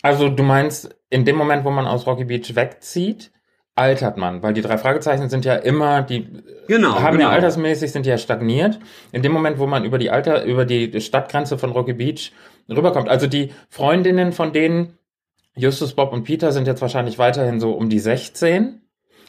[0.02, 3.32] Also du meinst, in dem Moment, wo man aus Rocky Beach wegzieht,
[3.74, 6.26] altert man, weil die drei Fragezeichen sind ja immer, die
[6.68, 7.30] genau, haben genau.
[7.30, 8.78] ja altersmäßig, sind ja stagniert.
[9.12, 12.32] In dem Moment, wo man über die Alter, über die Stadtgrenze von Rocky Beach
[12.68, 14.98] rüberkommt, also die Freundinnen von denen,
[15.54, 18.80] Justus, Bob und Peter sind jetzt wahrscheinlich weiterhin so um die 16,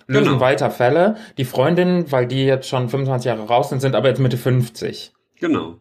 [0.08, 0.40] lösen Genau.
[0.40, 1.16] weiter Fälle.
[1.38, 5.14] Die Freundinnen, weil die jetzt schon 25 Jahre raus sind, sind aber jetzt Mitte 50.
[5.40, 5.78] Genau.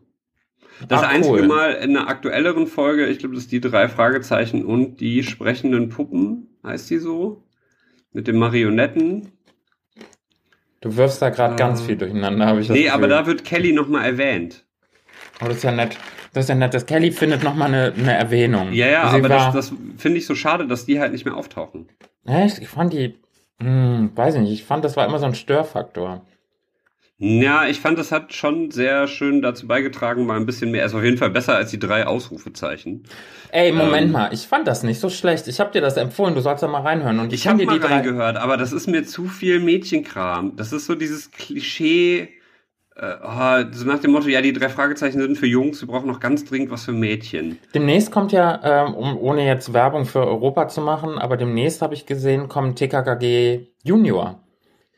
[0.89, 1.47] Das Ah, einzige cool.
[1.47, 5.89] Mal in einer aktuelleren Folge, ich glaube, das ist die drei Fragezeichen und die sprechenden
[5.91, 7.43] Puppen, heißt die so?
[8.13, 9.33] Mit den Marionetten.
[10.81, 11.57] Du wirfst da gerade Ah.
[11.57, 13.23] ganz viel durcheinander, habe ich das Nee, aber Gefühl.
[13.23, 14.65] da wird Kelly nochmal erwähnt.
[15.41, 15.97] Oh, das ist ja nett.
[16.33, 16.75] Das ist ja nett.
[16.75, 18.73] Das Kelly findet nochmal eine, eine Erwähnung.
[18.73, 21.25] Ja, ja, Sie aber war, das, das finde ich so schade, dass die halt nicht
[21.25, 21.89] mehr auftauchen.
[22.27, 22.59] Echt?
[22.59, 23.15] Ich fand die,
[23.61, 26.25] hm, weiß ich nicht, ich fand, das war immer so ein Störfaktor.
[27.25, 30.85] Ja, ich fand, das hat schon sehr schön dazu beigetragen, mal ein bisschen mehr.
[30.85, 33.05] Ist auf jeden Fall besser als die drei Ausrufezeichen.
[33.53, 34.11] Ey, Moment Ähm.
[34.11, 35.47] mal, ich fand das nicht so schlecht.
[35.47, 37.21] Ich habe dir das empfohlen, du sollst da mal reinhören.
[37.21, 40.57] Und Ich habe dir mal reingehört, aber das ist mir zu viel Mädchenkram.
[40.57, 42.29] Das ist so dieses Klischee,
[42.97, 46.09] äh, oh, so nach dem Motto, ja, die drei Fragezeichen sind für Jungs, wir brauchen
[46.09, 47.57] noch ganz dringend was für Mädchen.
[47.73, 51.95] Demnächst kommt ja, ähm, um, ohne jetzt Werbung für Europa zu machen, aber demnächst habe
[51.95, 54.41] ich gesehen, kommt TKKG Junior.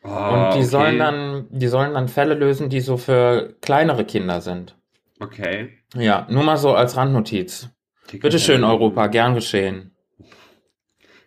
[0.04, 0.62] Oh, Und die okay.
[0.64, 4.76] sollen dann, die sollen dann Fälle lösen, die so für kleinere Kinder sind.
[5.18, 5.70] Okay.
[5.94, 7.70] Ja, nur mal so als Randnotiz.
[8.12, 9.92] Bitte schön, Europa, gern geschehen.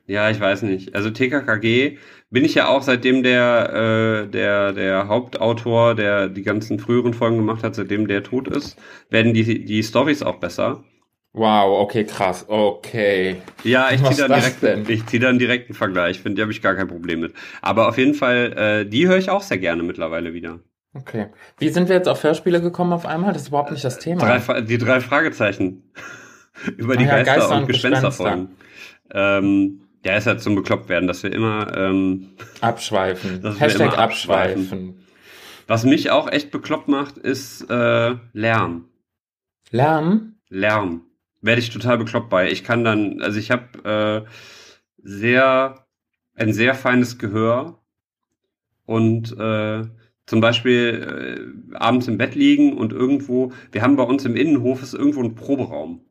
[0.05, 0.95] Ja, ich weiß nicht.
[0.95, 1.97] Also TKKG
[2.29, 7.37] bin ich ja auch, seitdem der, äh, der, der Hauptautor, der die ganzen früheren Folgen
[7.37, 8.77] gemacht hat, seitdem der tot ist,
[9.09, 10.83] werden die, die Stories auch besser.
[11.37, 13.35] Wow, okay, krass, okay.
[13.63, 14.85] Ja, ich ziehe dann, direkt, denn?
[14.87, 16.19] ich zieh dann direkt einen Vergleich.
[16.19, 17.33] Finde, da habe ich gar kein Problem mit.
[17.61, 20.61] Aber auf jeden Fall, äh, die höre ich auch sehr gerne mittlerweile wieder.
[20.95, 21.27] Okay.
[21.59, 23.33] Wie sind wir jetzt auf Hörspiele gekommen auf einmal?
[23.33, 24.39] Das ist überhaupt nicht das Thema.
[24.39, 25.83] Drei, die drei Fragezeichen.
[26.77, 28.49] Über die Ah ja, Geister, Geister und und Gespensterfolgen.
[29.11, 32.29] Ähm, ja, ist ja zum bekloppt werden, dass wir immer, ähm,
[32.61, 33.43] Abschweifen.
[33.59, 34.61] Hashtag immer abschweifen.
[34.63, 35.05] abschweifen.
[35.67, 38.85] was mich auch echt bekloppt macht, ist äh, Lärm.
[39.69, 40.37] Lärm?
[40.49, 41.06] Lärm.
[41.41, 42.51] Werde ich total bekloppt bei.
[42.51, 44.29] Ich kann dann, also ich habe äh,
[45.03, 45.85] sehr,
[46.35, 47.79] ein sehr feines Gehör
[48.85, 49.83] und äh,
[50.25, 54.83] zum Beispiel äh, abends im Bett liegen und irgendwo, wir haben bei uns im Innenhof
[54.83, 56.01] ist irgendwo ein Proberaum.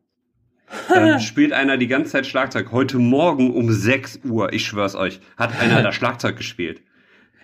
[0.89, 2.71] Dann spielt einer die ganze Zeit Schlagzeug.
[2.71, 6.81] Heute Morgen um 6 Uhr, ich schwör's euch, hat einer da Schlagzeug gespielt.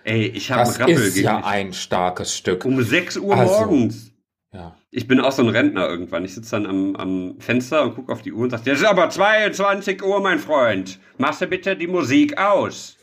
[0.04, 2.66] Ey, ich habe Das Rappel ist ja ein starkes Stück.
[2.66, 3.54] Um 6 Uhr Also.
[3.54, 4.13] morgens.
[4.54, 4.76] Ja.
[4.92, 6.24] Ich bin auch so ein Rentner irgendwann.
[6.24, 8.86] Ich sitze dann am, am Fenster und gucke auf die Uhr und sage, es ist
[8.86, 11.00] aber 22 Uhr, mein Freund.
[11.18, 12.98] Machst du bitte die Musik aus.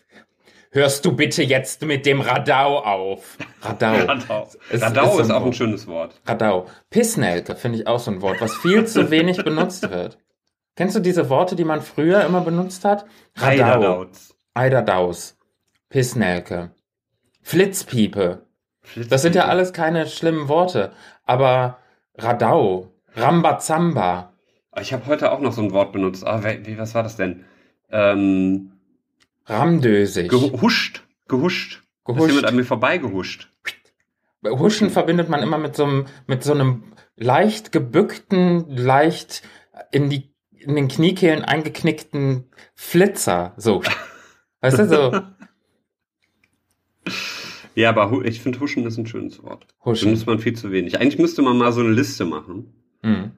[0.72, 3.36] Hörst du bitte jetzt mit dem Radau auf?
[3.62, 3.92] Radau.
[4.06, 4.48] Radau.
[4.70, 6.20] Es Radau ist ist, auch ein schönes Wort.
[6.24, 6.68] Radau.
[6.90, 10.18] Pissnelke finde ich auch so ein Wort, was viel zu wenig benutzt wird.
[10.76, 13.04] Kennst du diese Worte, die man früher immer benutzt hat?
[13.38, 14.36] Heiderlautz.
[14.54, 15.36] Eiderdaus.
[15.88, 16.70] Pissnelke.
[17.42, 18.46] Flitzpiepe.
[19.08, 20.92] Das sind ja alles keine schlimmen Worte.
[21.30, 21.78] Aber
[22.18, 22.92] Radau.
[23.14, 24.32] Rambazamba.
[24.80, 26.26] Ich habe heute auch noch so ein Wort benutzt.
[26.26, 27.44] Ah, wie, was war das denn?
[27.88, 28.72] Ähm,
[29.46, 30.28] Ramdösig.
[30.28, 31.04] gehuscht.
[31.28, 31.82] Gehuscht.
[32.04, 32.28] Da Ist Gehuscht.
[32.30, 33.48] jemand an mir vorbeigehuscht.
[34.44, 36.82] Huschen verbindet man immer mit so einem, mit so einem
[37.14, 39.42] leicht gebückten, leicht
[39.92, 43.52] in die, in den Kniekehlen eingeknickten Flitzer.
[43.56, 43.82] So.
[44.62, 45.22] Weißt du, so
[47.74, 49.66] Ja, aber ich finde Huschen ist ein schönes Wort.
[49.84, 50.06] Huschen.
[50.08, 51.00] Benutzt man viel zu wenig.
[51.00, 52.74] Eigentlich müsste man mal so eine Liste machen.
[53.02, 53.32] Hm.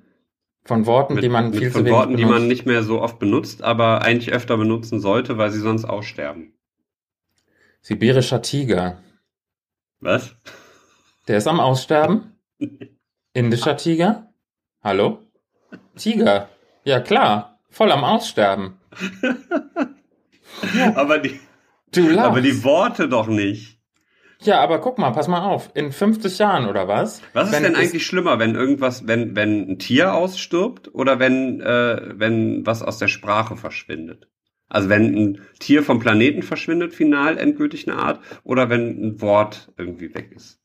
[0.64, 2.38] Von Worten, Mit, die man viel zu von wenig Worten, die benutzt.
[2.40, 6.54] man nicht mehr so oft benutzt, aber eigentlich öfter benutzen sollte, weil sie sonst aussterben.
[7.80, 8.98] Sibirischer Tiger.
[10.00, 10.34] Was?
[11.28, 12.32] Der ist am Aussterben.
[13.34, 14.32] Indischer Tiger.
[14.82, 15.18] Hallo?
[15.96, 16.48] Tiger.
[16.84, 17.58] Ja, klar.
[17.70, 18.74] Voll am Aussterben.
[20.94, 21.38] Aber die,
[21.92, 22.18] Du lachst.
[22.28, 23.78] aber die Worte doch nicht.
[24.44, 25.70] Ja, aber guck mal, pass mal auf.
[25.74, 27.22] In 50 Jahren oder was?
[27.32, 32.12] Was ist denn eigentlich schlimmer, wenn irgendwas, wenn, wenn ein Tier ausstirbt oder wenn, äh,
[32.14, 34.28] wenn was aus der Sprache verschwindet?
[34.68, 39.70] Also wenn ein Tier vom Planeten verschwindet, final, endgültig eine Art, oder wenn ein Wort
[39.76, 40.61] irgendwie weg ist?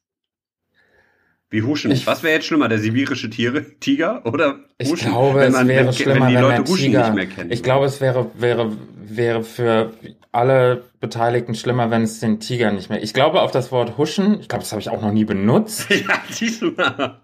[1.49, 1.91] Wie huschen.
[1.91, 5.09] Ich- was wäre jetzt schlimmer, der sibirische Tiere, Tiger oder Ich huschen?
[5.09, 7.25] glaube, wenn es man, wäre wenn, schlimmer, wenn die wenn Leute huschen Tiger, nicht mehr
[7.27, 7.51] kennen.
[7.51, 9.93] Ich glaube, es wäre, wäre, wäre für
[10.33, 13.01] alle Beteiligten schlimmer, wenn es den Tiger nicht mehr.
[13.01, 14.39] Ich glaube auf das Wort huschen.
[14.41, 15.89] Ich glaube, das habe ich auch noch nie benutzt.
[15.89, 17.21] ja, siehst du mal.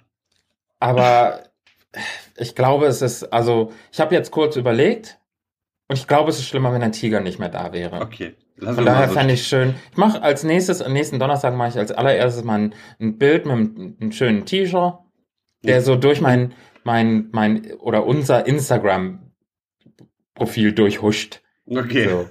[0.80, 1.44] Aber
[2.38, 5.20] ich glaube, es ist, also, ich habe jetzt kurz überlegt
[5.90, 8.00] Und ich glaube, es ist schlimmer, wenn ein Tiger nicht mehr da wäre.
[8.02, 8.36] Okay.
[8.58, 9.74] Lass Von mal daher so fände ich schön.
[9.92, 13.46] Ich mache als nächstes, am nächsten Donnerstag mache ich als allererstes mal ein, ein Bild
[13.46, 14.96] mit einem, einem schönen T-Shirt,
[15.64, 21.42] der so durch mein, mein, mein oder unser Instagram-Profil durchhuscht.
[21.66, 22.10] Okay.
[22.10, 22.28] So.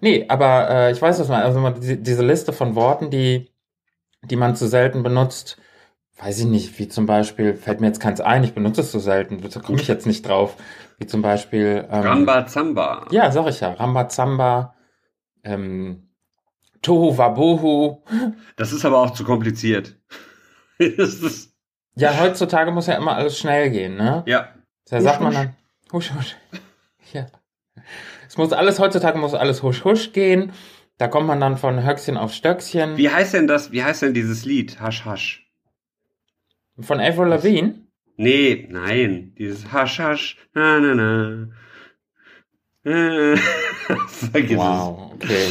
[0.00, 3.50] Nee, aber äh, ich weiß was man, also man, diese, diese Liste von Worten, die,
[4.22, 5.56] die man zu selten benutzt,
[6.18, 8.98] weiß ich nicht, wie zum Beispiel, fällt mir jetzt keins ein, ich benutze es so
[8.98, 10.56] selten, da komme ich jetzt nicht drauf,
[10.98, 13.06] wie zum Beispiel ähm, Ramba Zamba.
[13.10, 13.72] ja, sag ich ja.
[13.72, 14.71] Rambazamba,
[15.44, 16.08] ähm,
[16.82, 18.02] Tohu Wabohu.
[18.56, 19.96] Das ist aber auch zu kompliziert.
[21.94, 24.22] Ja, heutzutage muss ja immer alles schnell gehen, ne?
[24.26, 24.48] ja.
[24.88, 25.56] Da Husch, sagt man dann,
[25.92, 26.36] husch, husch.
[27.12, 27.26] Ja.
[28.26, 30.52] Es muss alles, heutzutage muss alles husch, husch gehen.
[30.96, 32.96] Da kommt man dann von Höchstchen auf Stöckchen.
[32.96, 34.80] Wie heißt denn das, wie heißt denn dieses Lied?
[34.80, 35.46] Hasch, hasch.
[36.80, 37.74] Von Avril Lavigne.
[38.16, 39.34] Nee, nein.
[39.36, 40.38] Dieses Hasch, hasch.
[40.54, 41.48] Na, na, na.
[42.84, 45.46] Vergiss Wow, okay.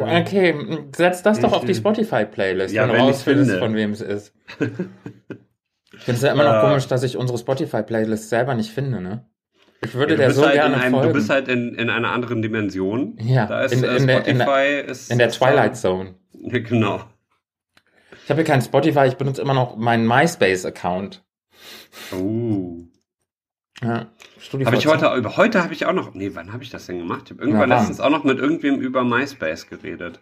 [0.00, 0.54] Okay,
[0.94, 3.64] setz das doch auf die Spotify-Playlist, Ja, wenn du rausfindest, finde.
[3.66, 4.32] von wem es ist.
[4.60, 9.26] Ich finde es ja immer noch komisch, dass ich unsere Spotify-Playlist selber nicht finde, ne?
[9.84, 11.08] Ich würde Ja, der so halt gerne in einem, folgen.
[11.08, 13.16] du bist halt in, in einer anderen Dimension.
[13.20, 16.14] Ja, da ist in- äh, in der- in der- Spotify ist, in der Twilight Zone.
[16.32, 17.04] Ja, genau.
[18.24, 21.22] Ich habe hier kein Spotify, ich benutze immer noch meinen MySpace-Account.
[22.14, 22.83] Oh.
[23.84, 24.06] Ja.
[24.64, 26.14] Habe ich heute über heute habe ich auch noch.
[26.14, 27.22] Nee, wann habe ich das denn gemacht?
[27.26, 30.20] Ich habe irgendwann Ja, letztens auch noch mit irgendwem über MySpace geredet.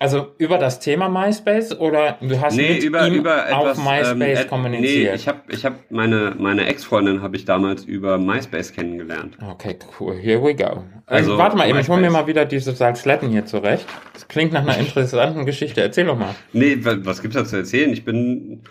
[0.00, 3.78] Also über das Thema MySpace oder du hast Nee, mit über ihm über auf etwas
[3.78, 5.10] MySpace ähm, kommuniziert?
[5.10, 9.36] Nee, ich habe ich habe meine meine Ex-Freundin habe ich damals über MySpace kennengelernt.
[9.44, 10.14] Okay, cool.
[10.16, 10.84] Here we go.
[11.06, 13.86] Also, Also, warte mal eben, ich hole mir mal wieder diese Salzletten hier zurecht.
[14.14, 15.80] Das klingt nach einer interessanten Geschichte.
[15.80, 16.32] Erzähl doch mal.
[16.52, 17.92] Nee, wa- was gibt's da zu erzählen?
[17.92, 18.62] Ich bin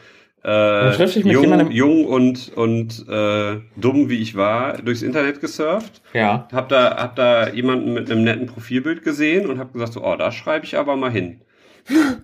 [0.48, 6.02] äh, jung, jemandem- jung und und äh, dumm wie ich war durchs Internet gesurft.
[6.14, 6.48] Ja.
[6.54, 10.16] Hab da hab da jemanden mit einem netten Profilbild gesehen und hab gesagt so, oh,
[10.16, 11.41] da schreibe ich aber mal hin.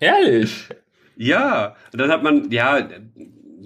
[0.00, 0.68] Ehrlich?
[1.16, 2.98] Ja, und dann hat man, ja, du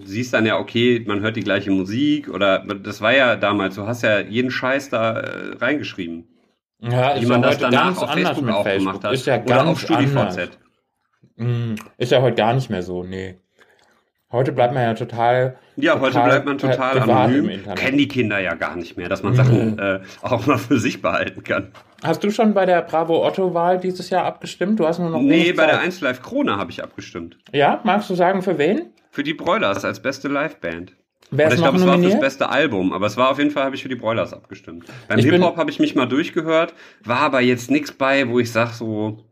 [0.05, 3.87] siehst dann ja, okay, man hört die gleiche Musik oder das war ja damals, du
[3.87, 6.29] hast ja jeden Scheiß da äh, reingeschrieben.
[6.81, 8.93] Ja, Wie ist man das danach auf Facebook auch Facebook.
[8.93, 9.13] gemacht hat.
[9.13, 10.17] Ist ja oder ganz auf StudiVZ.
[10.17, 10.51] anders.
[11.37, 13.37] Mm, Ist ja heute gar nicht mehr so, nee.
[14.31, 15.57] Heute bleibt man ja total.
[15.77, 17.61] Ja, heute total, bleibt man äh, total anonym.
[17.75, 21.03] Kennen die Kinder ja gar nicht mehr, dass man Sachen äh, auch mal für sich
[21.03, 21.73] behalten kann.
[22.03, 24.81] Hast du schon bei der Bravo Otto-Wahl dieses Jahr abgestimmt?
[24.81, 25.85] Du hast nur noch Nee, bei der Zeit.
[25.85, 27.37] 1 Live Krone habe ich abgestimmt.
[27.53, 28.87] Ja, magst du sagen für wen?
[29.11, 30.95] Für die Broilers als beste Liveband.
[31.31, 33.65] Wer ist ich glaube, es war fürs beste Album, aber es war auf jeden Fall,
[33.65, 34.87] habe ich für die Broilers abgestimmt.
[35.09, 38.73] Beim Hip-Hop habe ich mich mal durchgehört, war aber jetzt nichts bei, wo ich sage,
[38.75, 39.25] so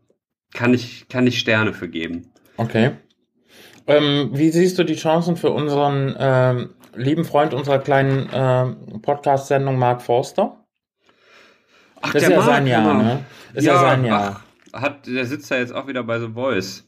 [0.53, 2.31] kann ich, kann ich Sterne für geben.
[2.57, 2.91] Okay.
[3.87, 9.77] Ähm, wie siehst du die Chancen für unseren ähm, lieben Freund unserer kleinen ähm, Podcast-Sendung,
[9.77, 10.63] Mark Forster?
[12.01, 13.03] Ach, Das ist ja sein Jahr, genau.
[13.03, 13.25] ne?
[13.53, 14.43] Ist ja, sein Jahr.
[14.71, 16.87] Ach, hat, der sitzt ja jetzt auch wieder bei The Voice.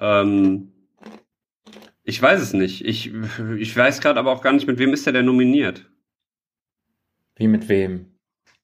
[0.00, 0.72] Ähm,
[2.04, 2.84] ich weiß es nicht.
[2.84, 3.12] Ich,
[3.58, 5.90] ich weiß gerade aber auch gar nicht, mit wem ist der denn nominiert?
[7.36, 8.14] Wie mit wem?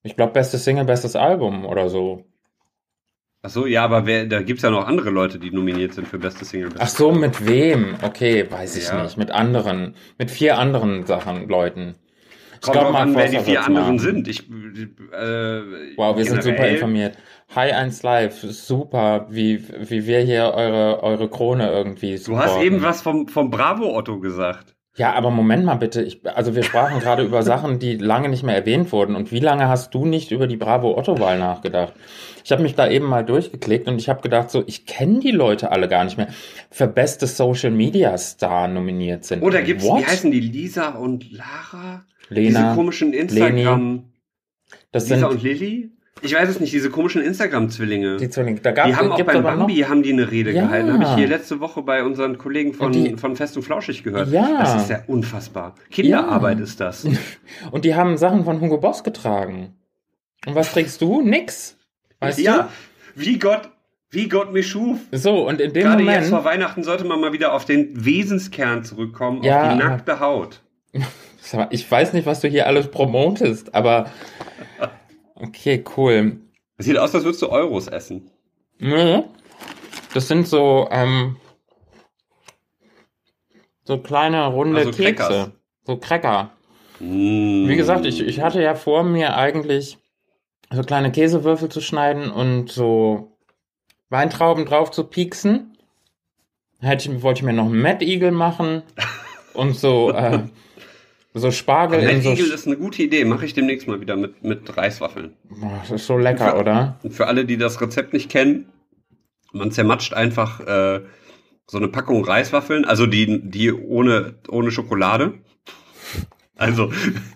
[0.02, 2.24] Ich glaube, bestes Single, bestes Album oder so.
[3.46, 6.18] Ach so, ja, aber wer, da gibt's ja noch andere Leute, die nominiert sind für
[6.18, 6.70] beste Single.
[6.78, 7.96] Ach so, mit wem?
[8.00, 9.02] Okay, weiß ich Ja.
[9.02, 9.18] nicht.
[9.18, 9.94] Mit anderen.
[10.18, 11.94] Mit vier anderen Sachen, Leuten.
[12.54, 13.98] Ich Kommt glaub, drauf Mark an, wer die vier anderen machen.
[13.98, 14.28] sind.
[14.28, 15.60] Ich, äh,
[15.98, 17.18] Wow, wir sind super informiert.
[17.54, 22.62] Hi 1 Live, super, wie, wie wir hier eure, eure Krone irgendwie Du hast supporten.
[22.62, 24.73] eben was vom, vom Bravo Otto gesagt.
[24.96, 26.02] Ja, aber Moment mal bitte.
[26.02, 29.16] Ich, also wir sprachen gerade über Sachen, die lange nicht mehr erwähnt wurden.
[29.16, 31.94] Und wie lange hast du nicht über die Bravo-Otto-Wahl nachgedacht?
[32.44, 35.32] Ich habe mich da eben mal durchgeklickt und ich habe gedacht, so, ich kenne die
[35.32, 36.28] Leute alle gar nicht mehr.
[36.70, 39.42] Für beste Social Media Star nominiert sind.
[39.42, 40.02] Oder gibt's, What?
[40.02, 42.04] wie heißen die, Lisa und Lara?
[42.28, 44.04] Lena, diese komischen Instagram.
[44.92, 45.90] das Lisa sind und Lilly?
[46.24, 48.16] Ich weiß es nicht, diese komischen Instagram-Zwillinge.
[48.16, 48.60] die Zwillinge.
[48.60, 50.62] Da Die gab's, haben auch beim Bambi haben die eine Rede Ja.
[50.62, 50.92] gehalten.
[50.92, 54.30] Habe ich hier letzte Woche bei unseren Kollegen von, die- von Fest und Flauschig gehört.
[54.30, 54.58] Ja.
[54.58, 55.74] Das ist ja unfassbar.
[55.90, 56.64] Kinderarbeit Ja.
[56.64, 57.04] ist das.
[57.04, 57.12] Noch.
[57.72, 59.74] Und die haben Sachen von Hugo Boss getragen.
[60.46, 61.20] Und was trägst du?
[61.22, 61.76] Nix.
[62.20, 62.68] Weißt ja,
[63.14, 63.68] wie Gott,
[64.10, 64.98] wie Gott mich schuf.
[65.10, 65.18] du?
[65.18, 66.20] So, und in dem Gerade Moment.
[66.22, 70.20] jetzt vor Weihnachten sollte man mal wieder auf den Wesenskern zurückkommen, Ja, auf die nackte
[70.20, 70.60] Haut.
[71.68, 74.06] Ich weiß nicht, was du hier alles promotest, aber
[75.34, 76.38] okay, cool.
[76.78, 78.30] Sieht aus, als würdest du Euros essen.
[78.78, 79.22] Nee.
[80.12, 81.36] Das sind so, ähm,
[83.84, 85.14] so kleine runde Also Kekse.
[85.14, 85.50] Crackers.
[85.86, 86.50] So Cracker.
[87.00, 87.68] Mm.
[87.68, 89.98] Wie gesagt, ich, ich hatte ja vor mir eigentlich
[90.72, 93.36] so kleine Käsewürfel zu schneiden und so
[94.08, 95.76] Weintrauben drauf zu pieksen.
[96.80, 98.82] hätte ich, wollte ich mir noch einen Mad Eagle machen
[99.54, 100.40] und so, äh,
[101.34, 102.30] so Spargel in so.
[102.30, 103.24] Eagle ist eine gute Idee.
[103.24, 105.34] Mache ich demnächst mal wieder mit, mit Reiswaffeln.
[105.48, 106.98] Boah, das ist so lecker, oder?
[107.02, 108.66] Und für alle, die das Rezept nicht kennen,
[109.52, 111.00] man zermatscht einfach äh,
[111.66, 115.34] so eine Packung Reiswaffeln, also die, die ohne, ohne Schokolade.
[116.56, 116.92] Also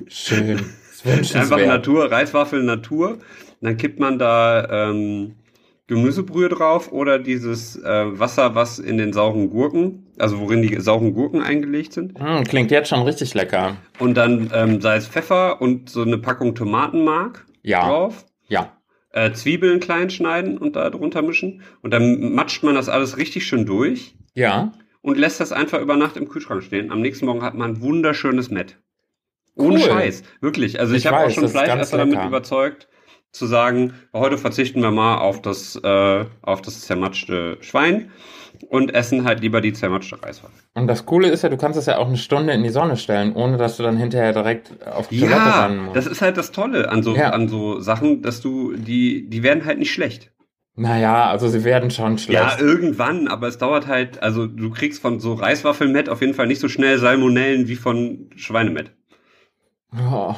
[0.06, 0.60] Schön.
[1.04, 1.58] Einfach.
[1.58, 3.18] Natur, Reiswaffeln Natur.
[3.60, 5.36] Dann kippt man da ähm,
[5.88, 11.14] Gemüsebrühe drauf oder dieses äh, Wasser, was in den sauren Gurken, also worin die sauren
[11.14, 12.18] Gurken eingelegt sind.
[12.20, 13.76] Hm, klingt jetzt schon richtig lecker.
[13.98, 17.86] Und dann ähm, Salz, Pfeffer und so eine Packung Tomatenmark Ja.
[17.88, 18.26] drauf.
[18.48, 18.72] Ja.
[19.12, 21.62] Äh, Zwiebeln klein schneiden und da drunter mischen.
[21.82, 24.72] Und dann matscht man das alles richtig schön durch Ja.
[25.00, 26.92] und lässt das einfach über Nacht im Kühlschrank stehen.
[26.92, 28.76] Am nächsten Morgen hat man ein wunderschönes Met.
[29.54, 29.80] Ohne Cool.
[29.80, 30.22] Scheiß.
[30.42, 30.78] Wirklich.
[30.78, 32.87] Also ich, Ich habe auch schon Fleischesser damit überzeugt,
[33.32, 38.10] zu sagen, heute verzichten wir mal auf das, äh, auf das zermatschte Schwein
[38.70, 40.52] und essen halt lieber die zermatschte Reiswaffe.
[40.74, 42.96] Und das Coole ist ja, du kannst es ja auch eine Stunde in die Sonne
[42.96, 45.96] stellen, ohne dass du dann hinterher direkt auf die Toilette Ja, rennen musst.
[45.96, 47.30] das ist halt das Tolle an so, Ja.
[47.30, 50.32] an so Sachen, dass du, die, die werden halt nicht schlecht.
[50.74, 52.40] naja, also sie werden schon schlecht.
[52.40, 56.46] Ja, irgendwann, aber es dauert halt, also du kriegst von so Reiswaffelmett auf jeden Fall
[56.46, 58.92] nicht so schnell Salmonellen wie von Schweinemett.
[60.10, 60.34] Oh.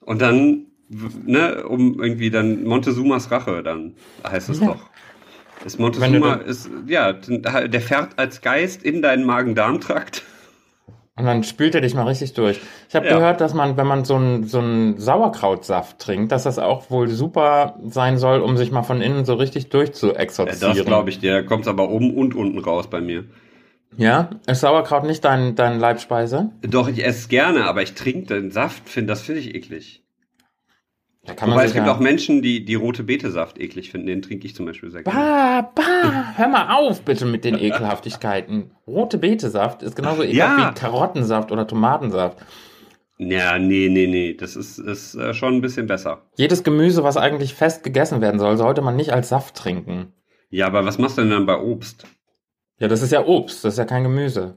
[0.00, 3.94] Und dann, ne, um irgendwie dann Montezumas Rache, dann
[4.26, 4.68] heißt es Ja.
[4.68, 4.80] doch.
[5.64, 10.22] Ist Montezuma ist, ja, der fährt als Geist in deinen Magen-Darm-Trakt.
[11.16, 12.60] Und dann spült er dich mal richtig durch.
[12.88, 13.16] Ich habe Ja.
[13.16, 17.08] gehört, dass man, wenn man so einen so einen Sauerkrautsaft trinkt, dass das auch wohl
[17.08, 20.76] super sein soll, um sich mal von innen so richtig Ja, durchzuexorzieren.
[20.76, 21.32] das glaube ich dir.
[21.32, 23.24] Da kommt's aber oben und unten raus bei mir.
[23.96, 24.30] Ja?
[24.46, 26.52] Ist Sauerkraut nicht dein, dein Leibspeise?
[26.62, 30.04] Doch, ich esse es gerne, aber ich trinke den Saft, find, das finde ich eklig.
[31.28, 34.06] Da kann Wobei man es gibt auch Menschen, die die rote Beete-Saft eklig finden.
[34.06, 35.18] Den trinke ich zum Beispiel sehr gerne.
[35.18, 38.70] Bah, bah, hör mal auf bitte mit den Ekelhaftigkeiten.
[38.86, 40.70] Rote Betesaft ist genauso ekelhaft Ja.
[40.70, 42.38] wie Karottensaft oder Tomatensaft.
[43.18, 44.32] Ja, nee, nee, nee.
[44.32, 46.22] Das ist, ist äh, schon ein bisschen besser.
[46.36, 50.14] Jedes Gemüse, was eigentlich fest gegessen werden soll, sollte man nicht als Saft trinken.
[50.48, 52.06] Ja, aber was machst du denn dann bei Obst?
[52.78, 54.56] Ja, das ist ja Obst, das ist ja kein Gemüse.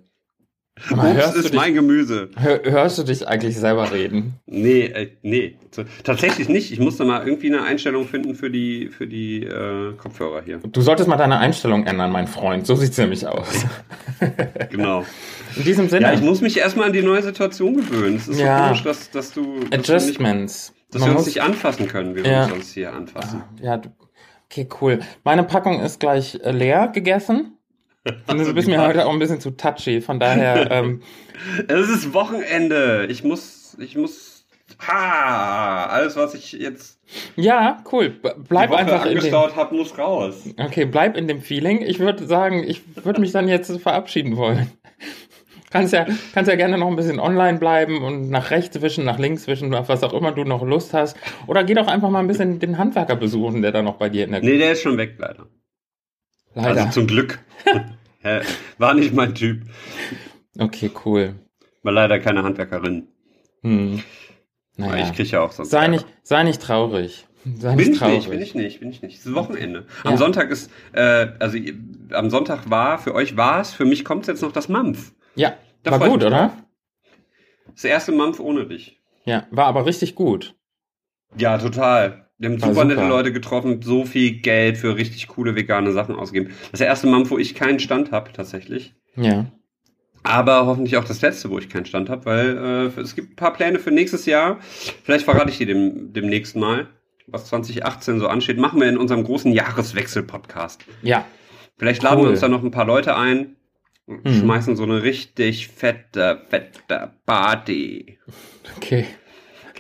[0.89, 2.29] Mal, Obst hörst, du ist dich, mein Gemüse.
[2.37, 4.33] hör, hörst du dich eigentlich selber reden?
[4.47, 5.55] Nee, äh, nee.
[6.03, 6.71] Tatsächlich nicht.
[6.71, 10.57] Ich musste mal irgendwie eine Einstellung finden für die, für die äh, Kopfhörer hier.
[10.57, 12.65] Du solltest mal deine Einstellung ändern, mein Freund.
[12.65, 13.65] So sieht's nämlich aus.
[14.69, 15.03] Genau.
[15.55, 18.17] In diesem Sinne, Ja, ich muss mich erstmal an die neue Situation gewöhnen.
[18.17, 18.65] Es ist so Ja.
[18.67, 20.73] komisch, dass, dass du, dass, du nicht, Adjustments.
[20.91, 22.41] dass Man wir uns nicht anfassen können, wie wir Ja.
[22.43, 23.41] uns sonst hier anfassen.
[23.61, 23.81] Ja,
[24.45, 24.99] okay, cool.
[25.23, 27.57] Meine Packung ist gleich äh, leer gegessen.
[28.27, 31.01] Und du bist mir heute auch ein bisschen zu touchy, von daher, ähm,
[31.67, 33.07] Es ist Wochenende.
[33.09, 34.45] Ich muss, ich muss,
[34.79, 36.99] ha, alles, was ich jetzt
[37.35, 38.09] ja, cool.
[38.47, 40.45] Bleib einfach in dem, angestaut habe, muss raus.
[40.57, 41.81] okay, bleib in dem Feeling.
[41.81, 44.71] Ich würde sagen, ich würde mich dann jetzt verabschieden wollen.
[45.71, 49.19] Kannst ja, kannst ja gerne noch ein bisschen online bleiben und nach rechts wischen, nach
[49.19, 51.15] links wischen, auf was auch immer du noch Lust hast.
[51.47, 54.25] Oder geh doch einfach mal ein bisschen den Handwerker besuchen, der da noch bei dir
[54.25, 55.47] in der Nee, der ist schon weg, leider.
[56.55, 56.81] Leider.
[56.85, 57.39] Also zum Glück.
[58.77, 59.63] War nicht mein Typ.
[60.59, 61.35] okay, cool.
[61.83, 63.07] War leider keine Handwerkerin.
[63.63, 64.03] Hm.
[64.77, 65.05] Naja.
[65.07, 65.69] Ich kriege ja auch sonst.
[65.71, 65.91] Sei Ärger.
[65.91, 67.27] nicht, sei nicht traurig.
[67.57, 68.15] Sei Bin nicht ich traurig.
[68.17, 69.19] nicht, bin ich nicht, bin ich nicht.
[69.19, 69.85] Es ist Wochenende.
[70.03, 70.17] Am Ja.
[70.17, 71.57] Sonntag ist, äh, also
[72.11, 75.13] am Sonntag war, für euch war es, für mich kommt jetzt noch das Mampf.
[75.35, 76.53] Ja, Da war gut, oder?
[77.73, 79.01] Das erste Mampf ohne dich.
[79.25, 80.55] Ja, war aber richtig gut.
[81.37, 82.29] Ja, total.
[82.41, 83.09] Wir haben War super, nette super.
[83.09, 86.53] Leute getroffen, so viel Geld für richtig coole vegane Sachen ausgegeben.
[86.71, 88.95] Das erste Mampf, wo ich keinen Stand habe, tatsächlich.
[89.15, 89.45] Ja.
[90.23, 93.35] Aber hoffentlich auch das letzte, wo ich keinen Stand habe, weil äh, es gibt ein
[93.35, 94.59] paar Pläne für nächstes Jahr.
[95.03, 96.87] Vielleicht verrate ich die dem, demnächst mal,
[97.27, 98.57] was 2018 so ansteht.
[98.57, 100.83] Machen wir in unserem großen Jahreswechsel-Podcast.
[101.03, 101.25] Ja.
[101.77, 102.25] Vielleicht laden Cool.
[102.25, 103.55] wir uns da noch ein paar Leute ein
[104.07, 104.33] und Mhm.
[104.39, 108.17] schmeißen so eine richtig fette, fette Party.
[108.77, 109.05] Okay.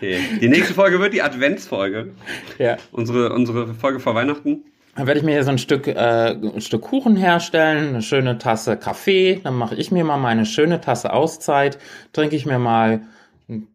[0.01, 0.19] Okay.
[0.41, 2.13] Die nächste Folge wird die Adventsfolge.
[2.57, 2.77] Ja.
[2.91, 4.65] Unsere, unsere Folge vor Weihnachten.
[4.95, 8.37] Dann werde ich mir hier so ein Stück, äh, ein Stück Kuchen herstellen, eine schöne
[8.39, 9.39] Tasse Kaffee.
[9.43, 11.77] Dann mache ich mir mal meine schöne Tasse Auszeit.
[12.13, 13.01] Trinke ich mir mal
[13.47, 13.67] einen,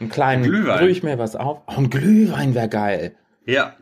[0.00, 0.78] einen kleinen, Glühwein.
[0.78, 1.60] brühe ich mir was auf.
[1.66, 3.14] Oh, ein Glühwein wäre geil.
[3.44, 3.74] Ja.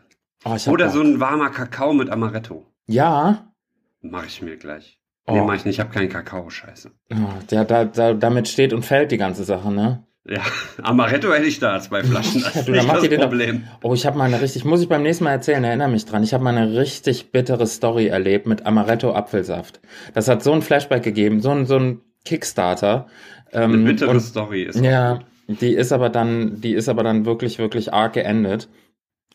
[0.45, 0.93] Oh, Oder Bock.
[0.93, 2.65] so ein warmer Kakao mit Amaretto.
[2.85, 3.47] Ja.
[4.01, 4.99] Mache ich mir gleich.
[5.25, 5.33] Oh.
[5.35, 5.75] Nee, mach ich nicht.
[5.75, 6.91] Ich habe keinen Kakao, scheiße.
[7.49, 10.03] Ja da, da, damit steht und fällt die ganze Sache, ne?
[10.25, 10.41] Ja,
[10.81, 12.41] Amaretto hätte ich da, zwei Flaschen.
[12.41, 13.63] Das ist du, nicht das doch- Problem.
[13.81, 16.23] Oh, ich habe mal eine richtig, muss ich beim nächsten Mal erzählen, erinnere mich dran.
[16.23, 19.81] Ich habe mal eine richtig bittere Story erlebt mit Amaretto Apfelsaft.
[20.13, 23.07] Das hat so ein Flashback gegeben, so ein, so ein Kickstarter.
[23.51, 24.79] Ähm, Eine bittere und- Story ist.
[24.79, 28.69] Ja, die ist aber dann, die ist aber dann wirklich, wirklich arg geendet.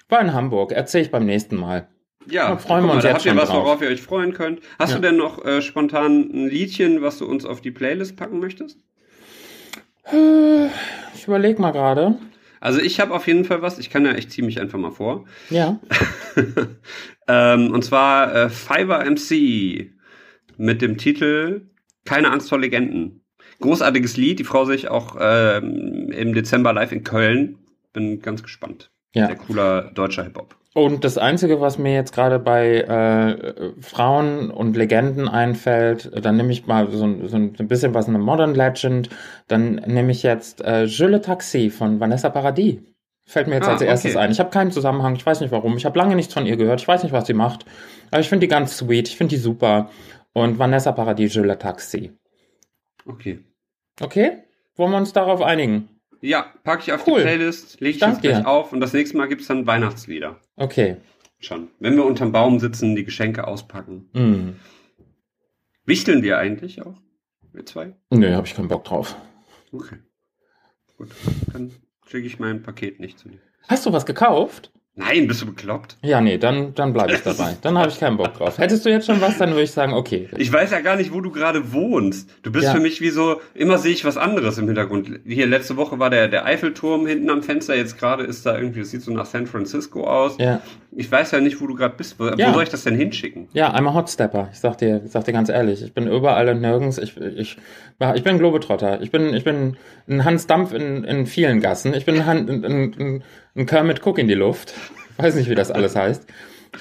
[0.08, 1.86] War in Hamburg, erzähle ich beim nächsten Mal.
[2.30, 3.64] Ja, Da freuen wir uns da jetzt habt ihr was, drauf.
[3.66, 4.60] worauf ihr euch freuen könnt.
[4.78, 4.96] Hast Ja.
[4.96, 8.78] du denn noch äh, spontan ein Liedchen, was du uns auf die Playlist packen möchtest?
[11.14, 12.16] Ich überlege mal gerade.
[12.60, 14.90] Also ich habe auf jeden Fall was, ich kann ja, ich ziehe mich einfach mal
[14.90, 15.26] vor.
[15.50, 15.78] Ja.
[17.28, 19.92] ähm, und zwar äh, Fiverr MC
[20.56, 21.68] mit dem Titel
[22.04, 23.24] Keine Angst vor Legenden.
[23.60, 27.58] Großartiges Lied, die Frau sehe ich auch ähm, im Dezember live in Köln.
[27.92, 28.90] Bin ganz gespannt.
[29.14, 29.26] Ja.
[29.26, 30.56] Sehr cooler deutscher Hip-Hop.
[30.78, 36.52] Und das Einzige, was mir jetzt gerade bei äh, Frauen und Legenden einfällt, dann nehme
[36.52, 39.08] ich mal so, ein- so ein bisschen was eine Modern Legend.
[39.48, 42.76] Dann nehme ich jetzt äh, Je le Taxi von Vanessa Paradis.
[43.26, 44.24] Fällt mir jetzt Ah, als erstes okay.
[44.24, 44.30] ein.
[44.30, 45.76] Ich habe keinen Zusammenhang, ich weiß nicht warum.
[45.76, 47.64] Ich habe lange nichts von ihr gehört, ich weiß nicht, was sie macht.
[48.12, 49.90] Aber ich finde die ganz sweet, ich finde die super.
[50.32, 52.12] Und Vanessa Paradis, Je le Taxi.
[53.04, 53.40] Okay.
[54.00, 54.44] Okay?
[54.76, 55.88] Wollen wir uns darauf einigen?
[56.20, 57.18] Ja, packe ich auf Cool.
[57.18, 58.48] die Playlist, lege ich Dank jetzt gleich dir.
[58.48, 60.40] auf und das nächste Mal gibt's dann Weihnachtslieder.
[60.56, 60.96] Okay.
[61.38, 61.68] Schon.
[61.78, 64.08] Wenn wir unterm Baum sitzen, die Geschenke auspacken.
[64.14, 64.56] Hm.
[65.84, 67.00] Wichteln wir eigentlich auch?
[67.52, 67.94] Wir zwei?
[68.10, 69.16] Nö, habe ich keinen Bock drauf.
[69.72, 69.98] Okay.
[70.96, 71.10] Gut.
[71.52, 71.72] Dann
[72.06, 73.38] schicke ich mein Paket nicht zu dir.
[73.68, 74.72] Hast du was gekauft?
[74.98, 75.96] Nein, bist du bekloppt?
[76.02, 77.56] Ja, nee, dann, dann bleibe ich dabei.
[77.62, 78.58] Dann habe ich keinen Bock drauf.
[78.58, 80.28] Hättest du jetzt schon was, dann würde ich sagen, okay.
[80.36, 82.28] Ich weiß ja gar nicht, wo du gerade wohnst.
[82.42, 82.72] Du bist Ja.
[82.74, 85.20] für mich wie so, immer sehe ich was anderes im Hintergrund.
[85.24, 88.80] Hier, letzte Woche war der, der Eiffelturm hinten am Fenster, jetzt gerade ist da irgendwie,
[88.80, 90.36] das sieht so nach San Francisco aus.
[90.38, 92.18] Ja, Ich weiß ja nicht, wo du gerade bist.
[92.18, 92.48] Wo, Ja.
[92.48, 93.48] wo soll ich das denn hinschicken?
[93.52, 94.48] ja, einmal Hotstepper.
[94.52, 96.98] Ich sag dir, ich sag dir ganz ehrlich, ich bin überall und nirgends.
[96.98, 97.56] Ich, ich,
[98.14, 99.00] ich bin Globetrotter.
[99.00, 99.76] Ich bin, ich bin
[100.08, 101.94] ein Hans Dampf in, in vielen Gassen.
[101.94, 103.22] Ich bin ein, Han- ein, ein,
[103.58, 104.74] ein Kermit Cook in die Luft.
[105.16, 106.26] Weiß nicht, wie das alles heißt.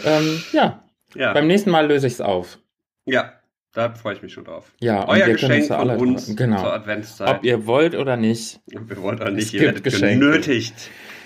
[0.06, 0.84] Ähm, ja,
[1.16, 1.34] Ja.
[1.34, 2.60] beim nächsten Mal löse ich es auf.
[3.06, 3.34] ja,
[3.74, 4.72] da freue ich mich schon drauf.
[4.80, 6.62] Ja, Euer Geschenk von alle- uns genau.
[6.62, 7.30] zur Adventszeit.
[7.38, 8.60] Ob ihr wollt oder nicht.
[8.66, 10.26] Wir wollen auch nicht, Es ihr werdet Geschenke.
[10.26, 10.74] genötigt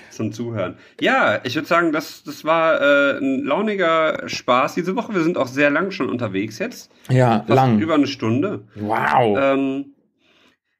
[0.09, 0.77] zum Zuhören.
[0.99, 5.13] Ja, ich würde sagen, das, das war äh, ein launiger Spaß diese Woche.
[5.15, 6.91] Wir sind auch sehr lang schon unterwegs jetzt.
[7.09, 7.79] Ja, Fast lang.
[7.79, 8.67] Über eine Stunde.
[8.75, 9.37] Wow.
[9.39, 9.93] Ähm,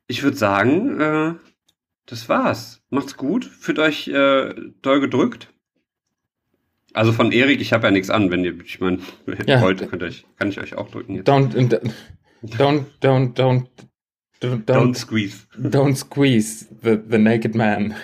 [0.07, 1.33] ich würde sagen, äh,
[2.05, 2.81] das war's.
[2.89, 3.45] Macht's gut.
[3.45, 5.53] Fühlt euch äh, doll gedrückt.
[6.93, 8.99] Also von Erik, ich habe ja nichts an, wenn ihr, ich meine,
[9.47, 9.61] Ja.
[9.61, 11.29] wollt, könnt euch, kann ich euch auch drücken jetzt.
[11.29, 13.67] Don't, don't, don't, don't,
[14.41, 15.47] don't, Don't squeeze.
[15.57, 17.95] Don't squeeze the, the naked man.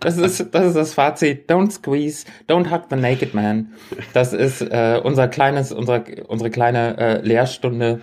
[0.00, 1.50] Das ist, das ist das Fazit.
[1.50, 3.74] Don't squeeze, don't hug the naked man.
[4.14, 8.00] Das ist äh, unser kleines, unsere, unsere kleine äh, Lehrstunde,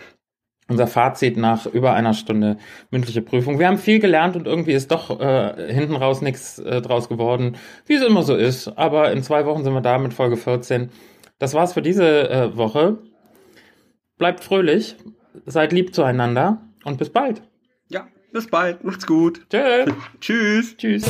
[0.74, 2.58] unser Fazit nach über einer Stunde
[2.92, 3.60] mündliche Prüfung.
[3.60, 7.56] Wir haben viel gelernt und irgendwie ist doch äh, hinten raus nichts äh, draus geworden,
[7.86, 8.68] wie es immer so ist.
[8.78, 10.90] Aber in zwei Wochen sind wir da mit Folge 14.
[11.40, 12.98] Das war's für diese äh, Woche.
[14.18, 14.96] Bleibt fröhlich,
[15.46, 17.42] seid lieb zueinander und bis bald.
[17.90, 18.84] Ja, bis bald.
[18.84, 19.46] Macht's gut.
[19.50, 19.86] Tschö.
[20.20, 20.76] Tschüss.
[20.78, 21.04] Tschüss.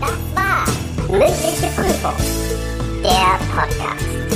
[0.00, 0.64] Das war
[1.08, 2.14] mündliche Prüfung,
[3.02, 4.29] der Podcast.